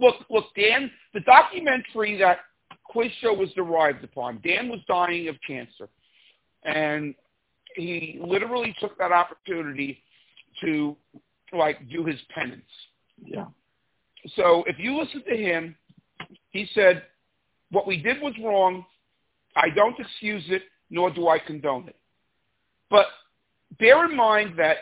[0.00, 2.38] look, look, Dan, the documentary that
[2.88, 5.88] Quiz Show was derived upon, Dan was dying of cancer.
[6.64, 7.14] And
[7.76, 10.02] he literally took that opportunity
[10.62, 10.96] to
[11.52, 12.62] like do his penance.
[13.22, 13.46] Yeah.
[14.36, 15.76] So if you listen to him,
[16.50, 17.04] he said,
[17.70, 18.84] what we did was wrong.
[19.54, 21.96] I don't excuse it, nor do I condone it.
[22.90, 23.06] But
[23.78, 24.78] bear in mind that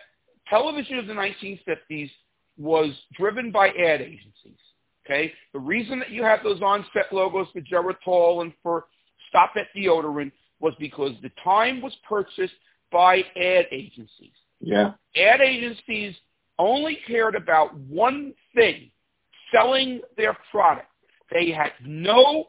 [0.48, 2.10] television of the 1950s
[2.56, 4.58] was driven by ad agencies.
[5.06, 8.86] Okay, the reason that you have those on-set logos for Geritol and for
[9.32, 12.54] Stopette Deodorant was because the time was purchased
[12.90, 14.32] by ad agencies.
[14.60, 14.92] Yeah.
[15.16, 16.14] Ad agencies
[16.58, 18.90] only cared about one thing,
[19.52, 20.88] selling their product.
[21.30, 22.48] They had no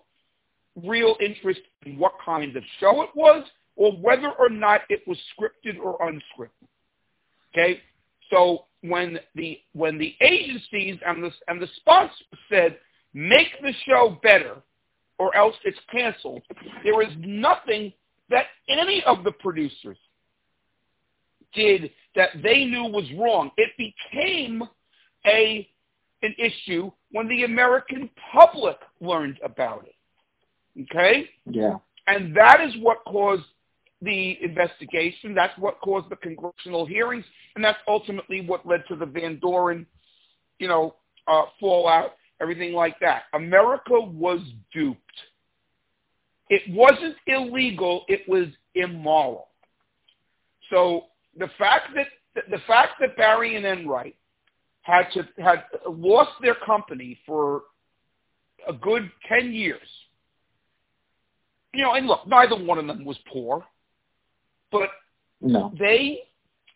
[0.84, 3.46] real interest in what kind of show it was
[3.76, 6.68] or whether or not it was scripted or unscripted.
[7.54, 7.82] Okay?
[8.32, 12.18] So when the when the agencies and the and the sponsors
[12.50, 12.78] said
[13.14, 14.56] make the show better
[15.20, 16.44] or else it's canceled,
[16.84, 17.92] there is nothing
[18.30, 19.98] that any of the producers
[21.54, 23.52] did that they knew was wrong.
[23.58, 24.64] It became
[25.26, 25.68] a
[26.24, 30.84] an issue when the American public learned about it.
[30.84, 31.30] Okay?
[31.46, 31.76] Yeah.
[32.08, 33.44] And that is what caused
[34.02, 35.34] the investigation.
[35.34, 37.26] That's what caused the congressional hearings,
[37.56, 39.86] and that's ultimately what led to the Van Doren,
[40.60, 40.96] you know,
[41.28, 43.24] uh, fallout, everything like that.
[43.34, 44.42] America was
[44.74, 45.02] duped.
[46.50, 49.50] It wasn't illegal; it was immoral.
[50.70, 51.06] So
[51.38, 52.08] the fact that
[52.50, 54.16] the fact that Barry and Enright
[54.82, 57.64] had to had lost their company for
[58.68, 59.88] a good ten years.
[61.74, 63.66] You know, and look, neither one of them was poor,
[64.72, 64.90] but
[65.42, 65.74] no.
[65.78, 66.20] they,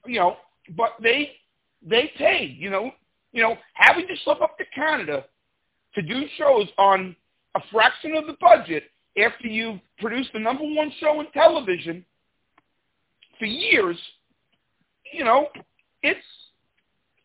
[0.06, 0.38] you know,
[0.76, 1.32] but they
[1.82, 2.58] they paid.
[2.58, 2.92] You know,
[3.32, 5.26] you know, having to slip up to Canada
[5.96, 7.16] to do shows on
[7.56, 8.84] a fraction of the budget
[9.18, 12.06] after you've produced the number one show in television
[13.38, 13.98] for years,
[15.12, 15.48] you know,
[16.04, 16.20] it's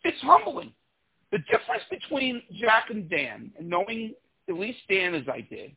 [0.03, 0.73] it's humbling.
[1.33, 4.15] The difference between Jack and Dan, and knowing
[4.49, 5.75] at least Dan as I did,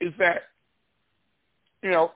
[0.00, 0.42] is that,
[1.82, 2.12] you know,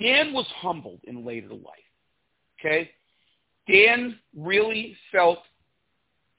[0.00, 1.78] Dan was humbled in later life.
[2.60, 2.90] Okay?
[3.68, 5.38] Dan really felt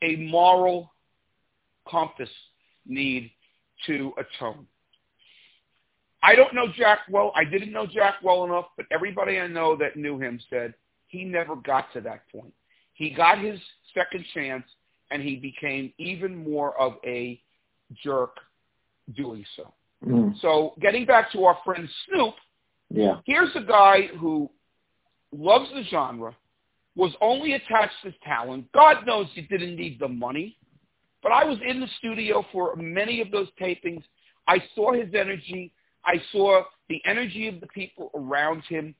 [0.01, 0.91] a moral
[1.87, 2.29] compass
[2.85, 3.31] need
[3.85, 4.65] to atone.
[6.21, 7.31] I don't know Jack well.
[7.35, 10.73] I didn't know Jack well enough, but everybody I know that knew him said
[11.07, 12.53] he never got to that point.
[12.93, 13.59] He got his
[13.93, 14.65] second chance,
[15.11, 17.41] and he became even more of a
[18.03, 18.35] jerk
[19.15, 19.73] doing so.
[20.05, 20.39] Mm.
[20.41, 22.35] So getting back to our friend Snoop,
[22.89, 23.19] Yeah.
[23.25, 24.49] here's a guy who
[25.31, 26.35] loves the genre,
[26.95, 28.71] was only attached to talent.
[28.73, 30.57] God knows he didn't need the money.
[31.21, 34.03] But I was in the studio for many of those tapings.
[34.47, 35.73] I saw his energy.
[36.05, 38.95] I saw the energy of the people around him,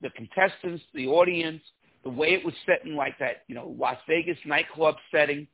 [0.00, 1.62] the contestants, the audience,
[2.04, 5.46] the way it was set in like that, you know, Las Vegas nightclub setting.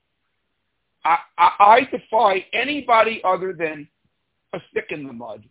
[1.05, 3.87] I, I, I defy anybody other than
[4.55, 5.45] a stick in the mud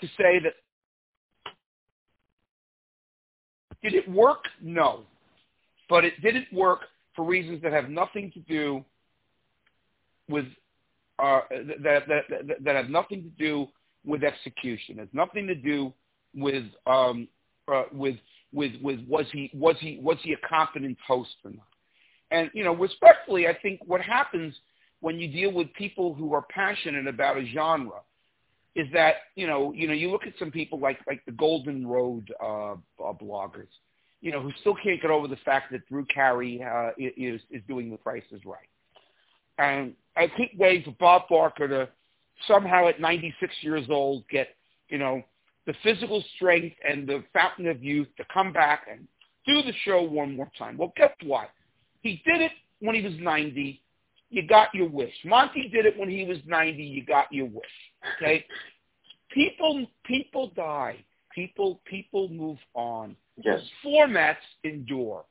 [0.00, 0.54] to say that
[3.84, 4.44] did it work?
[4.60, 5.02] No.
[5.88, 6.80] But it didn't work
[7.14, 8.84] for reasons that have nothing to do
[10.28, 10.46] with
[11.18, 13.68] uh, that, that, that, that have nothing to do
[14.04, 14.98] with execution.
[14.98, 15.92] It has nothing to do
[16.34, 17.28] with um,
[17.72, 18.16] uh, with
[18.52, 21.66] with with was he was he was he a competent host or not?
[22.30, 24.54] And you know, respectfully, I think what happens
[25.00, 28.00] when you deal with people who are passionate about a genre
[28.74, 31.86] is that you know you know you look at some people like like the Golden
[31.86, 33.68] Road uh, uh, bloggers,
[34.20, 37.62] you know, who still can't get over the fact that Drew Carey uh, is is
[37.68, 38.68] doing The Price is Right,
[39.58, 41.88] and I think way for Bob Barker to
[42.48, 44.48] somehow at 96 years old get
[44.88, 45.22] you know
[45.66, 49.06] the physical strength and the fountain of youth to come back and
[49.46, 50.76] do the show one more time.
[50.76, 51.50] Well, guess what?
[52.02, 53.80] He did it when he was 90.
[54.34, 55.14] You got your wish.
[55.24, 56.82] Monty did it when he was 90.
[56.82, 57.62] You got your wish.
[58.16, 58.44] Okay?
[59.30, 60.96] People people die.
[61.32, 63.14] People people move on.
[63.44, 63.60] Yes.
[63.84, 65.24] Formats endure,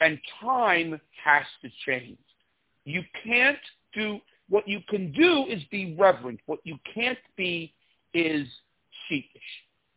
[0.00, 2.18] and time has to change.
[2.86, 3.58] You can't
[3.92, 6.40] do what you can do is be reverent.
[6.46, 7.74] What you can't be
[8.14, 8.46] is
[9.06, 9.42] sheepish.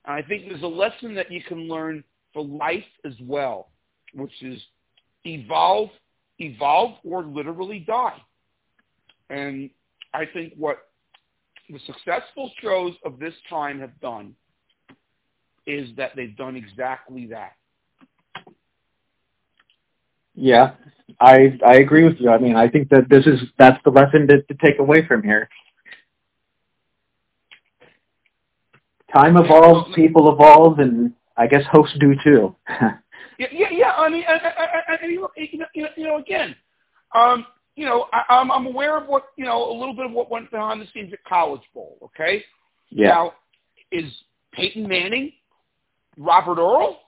[0.04, 2.04] And I think there's a lesson that you can learn
[2.34, 3.70] for life as well,
[4.14, 4.62] which is
[5.24, 5.90] evolve,
[6.40, 8.22] evolve, or literally die.
[9.30, 9.70] And
[10.14, 10.90] I think what
[11.70, 14.36] the successful shows of this time have done
[15.68, 17.54] is that they've done exactly that.
[20.36, 20.72] Yeah,
[21.20, 22.30] I I agree with you.
[22.30, 25.22] I mean, I think that this is that's the lesson to, to take away from
[25.22, 25.50] here.
[29.14, 32.56] Time evolves, people evolve, and I guess hosts do too.
[32.70, 33.92] yeah, yeah, yeah.
[33.98, 36.56] I mean, I, I, I, you, know, you, know, you know, again,
[37.16, 37.46] um,
[37.80, 40.30] you know, I, I'm I'm aware of what you know a little bit of what
[40.30, 41.98] went behind the scenes at College Bowl.
[42.04, 42.44] Okay.
[42.90, 43.08] Yeah.
[43.08, 43.34] Now,
[43.90, 44.12] is
[44.54, 45.32] Peyton Manning,
[46.18, 47.00] Robert Earle,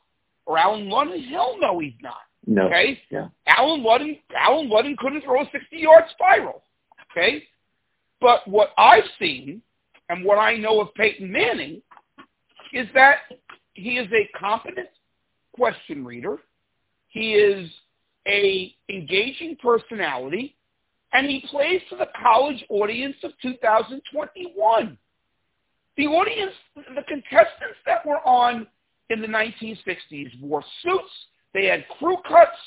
[0.46, 1.28] or Allen Ludden?
[1.30, 2.22] Hell no, he's not.
[2.48, 2.68] No.
[2.68, 3.02] Okay.
[3.10, 3.28] Yeah.
[3.48, 6.64] Allen Ludden, Allen Ludden couldn't throw a 60-yard spiral.
[7.12, 7.44] Okay.
[8.22, 9.62] But what I've seen
[10.08, 11.82] and what I know of Peyton Manning
[12.72, 13.18] is that
[13.74, 14.88] he is a competent
[15.54, 16.38] question reader.
[17.10, 17.70] He is
[18.28, 20.56] a engaging personality,
[21.14, 24.98] and he plays to the college audience of 2021.
[25.98, 28.66] The audience, the contestants that were on
[29.10, 31.12] in the 1960s wore suits,
[31.54, 32.58] they had crew cuts,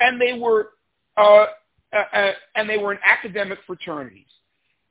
[0.00, 0.70] and they were
[1.16, 1.46] uh,
[1.92, 4.26] uh, uh, and they were in academic fraternities.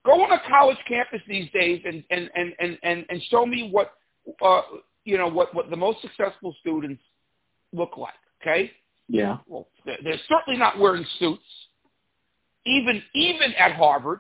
[0.06, 3.70] Go on a college campus these days and and and and and, and show me
[3.72, 3.94] what
[4.44, 4.62] uh,
[5.04, 7.02] you know what what the most successful students
[7.74, 8.14] look like.
[8.42, 8.72] Okay.
[9.08, 9.38] Yeah.
[9.48, 11.44] Well, they're, they're certainly not wearing suits.
[12.66, 14.20] Even even at Harvard,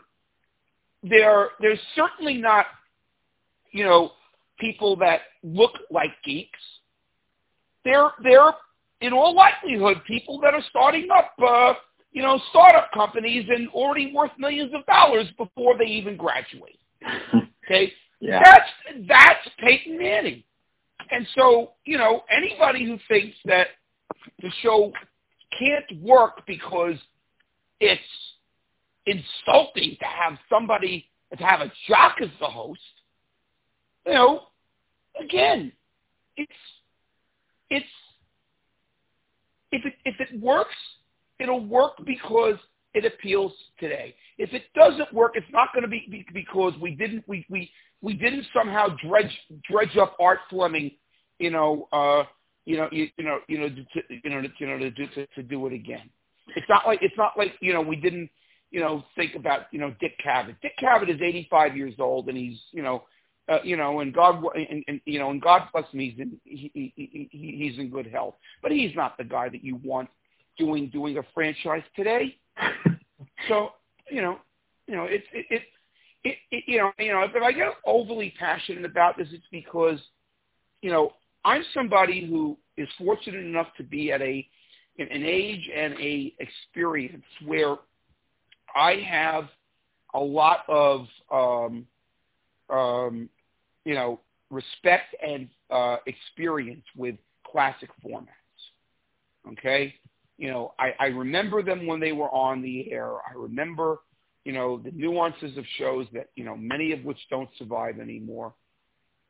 [1.03, 2.67] they're they're certainly not
[3.71, 4.11] you know
[4.59, 6.59] people that look like geeks.
[7.83, 8.51] They're they're
[9.01, 11.73] in all likelihood people that are starting up uh,
[12.11, 16.79] you know startup companies and already worth millions of dollars before they even graduate.
[17.67, 17.91] Okay.
[18.19, 18.41] Yeah.
[18.43, 20.43] That's that's Peyton Manning.
[21.11, 23.67] And so, you know, anybody who thinks that
[24.41, 24.91] the show
[25.57, 26.95] can't work because
[27.79, 28.01] it's
[29.05, 32.79] insulting to have somebody to have a jock as the host,
[34.05, 34.41] you know,
[35.21, 35.71] again,
[36.37, 36.51] it's
[37.69, 37.85] it's
[39.71, 40.75] if it if it works,
[41.39, 42.55] it'll work because
[42.93, 44.15] it appeals today.
[44.37, 47.69] If it doesn't work, it's not going to be because we didn't we we
[48.01, 49.31] we didn't somehow dredge
[49.69, 50.91] dredge up Art Fleming,
[51.39, 52.23] you know, uh,
[52.65, 55.07] you know, you, you know, you know, to, you know, to, you know, to do
[55.15, 56.09] to, to do it again.
[56.55, 58.29] It's not like it's not like you know we didn't
[58.71, 60.55] you know think about you know Dick Cavett.
[60.61, 63.03] Dick Cavett is 85 years old and he's you know.
[63.47, 66.35] Uh, you know, and God, and, and you know, and God bless him, he's in
[66.45, 68.33] he, he, he, he's in good health.
[68.63, 70.09] But he's not the guy that you want
[70.57, 72.37] doing doing a franchise today.
[73.47, 73.73] so
[74.09, 74.39] you know,
[74.87, 75.61] you know, it's it, it
[76.25, 79.99] it, it, you know, you know, if I get overly passionate about this, it's because,
[80.81, 81.13] you know,
[81.45, 84.45] I'm somebody who is fortunate enough to be at a
[84.97, 87.75] an age and a experience where
[88.75, 89.45] I have
[90.13, 91.85] a lot of, um,
[92.69, 93.29] um,
[93.85, 94.19] you know,
[94.49, 97.15] respect and uh, experience with
[97.45, 98.27] classic formats.
[99.53, 99.93] Okay,
[100.37, 103.13] you know, I, I remember them when they were on the air.
[103.13, 103.99] I remember
[104.45, 108.53] you know, the nuances of shows that, you know, many of which don't survive anymore.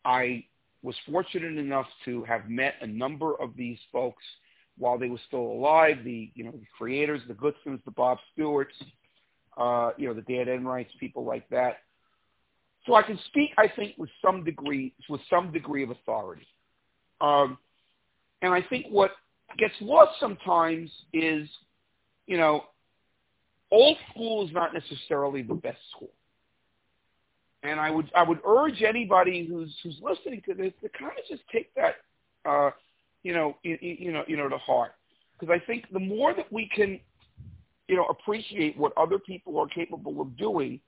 [0.03, 0.45] I
[0.83, 4.23] was fortunate enough to have met a number of these folks
[4.77, 8.75] while they were still alive, the, you know, the creators, the Goodsons, the Bob Stewarts,
[9.57, 11.77] uh, you know, the Dan Enrights, people like that.
[12.85, 16.47] So I can speak, I think, with some degree, with some degree of authority.
[17.21, 17.57] Um,
[18.41, 19.11] and I think what
[19.57, 21.47] gets lost sometimes is,
[22.27, 22.65] you know,
[23.71, 26.11] old school is not necessarily the best school.
[27.63, 31.25] And I would I would urge anybody who's who's listening to this to kind of
[31.27, 31.95] just take that
[32.47, 32.69] uh,
[33.23, 34.91] you know you, you know you know to heart
[35.39, 36.99] because I think the more that we can
[37.87, 40.79] you know appreciate what other people are capable of doing,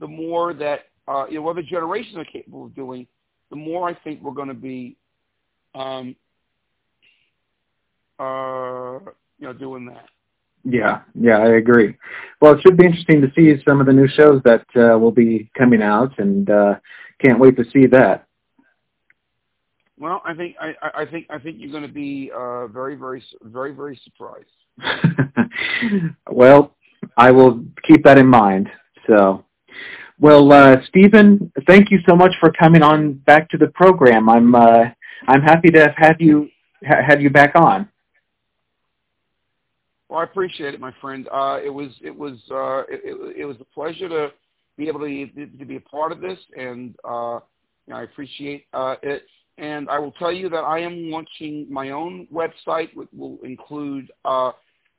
[0.00, 3.06] the more that uh, you know other generations are capable of doing,
[3.50, 4.96] the more I think we're going to be
[5.74, 6.16] um,
[8.18, 8.98] uh,
[9.38, 10.06] you know doing that.
[10.68, 11.96] Yeah, yeah, I agree.
[12.40, 15.12] Well, it should be interesting to see some of the new shows that uh, will
[15.12, 16.74] be coming out, and uh,
[17.20, 18.26] can't wait to see that.
[19.98, 23.22] Well, I think I, I think I think you're going to be uh, very, very,
[23.42, 24.50] very, very surprised.
[26.30, 26.74] well,
[27.16, 28.68] I will keep that in mind.
[29.06, 29.44] So,
[30.18, 34.28] well, uh, Steven, thank you so much for coming on back to the program.
[34.28, 34.84] I'm uh,
[35.28, 36.48] I'm happy to have you
[36.86, 37.88] ha- have you back on.
[40.08, 41.28] Well, I appreciate it, my friend.
[41.32, 44.32] Uh, it was it was uh, it, it was a pleasure to
[44.76, 47.40] be able to to be a part of this, and uh,
[47.86, 49.24] you know, I appreciate uh, it.
[49.58, 54.12] And I will tell you that I am launching my own website, which will include
[54.24, 54.52] uh,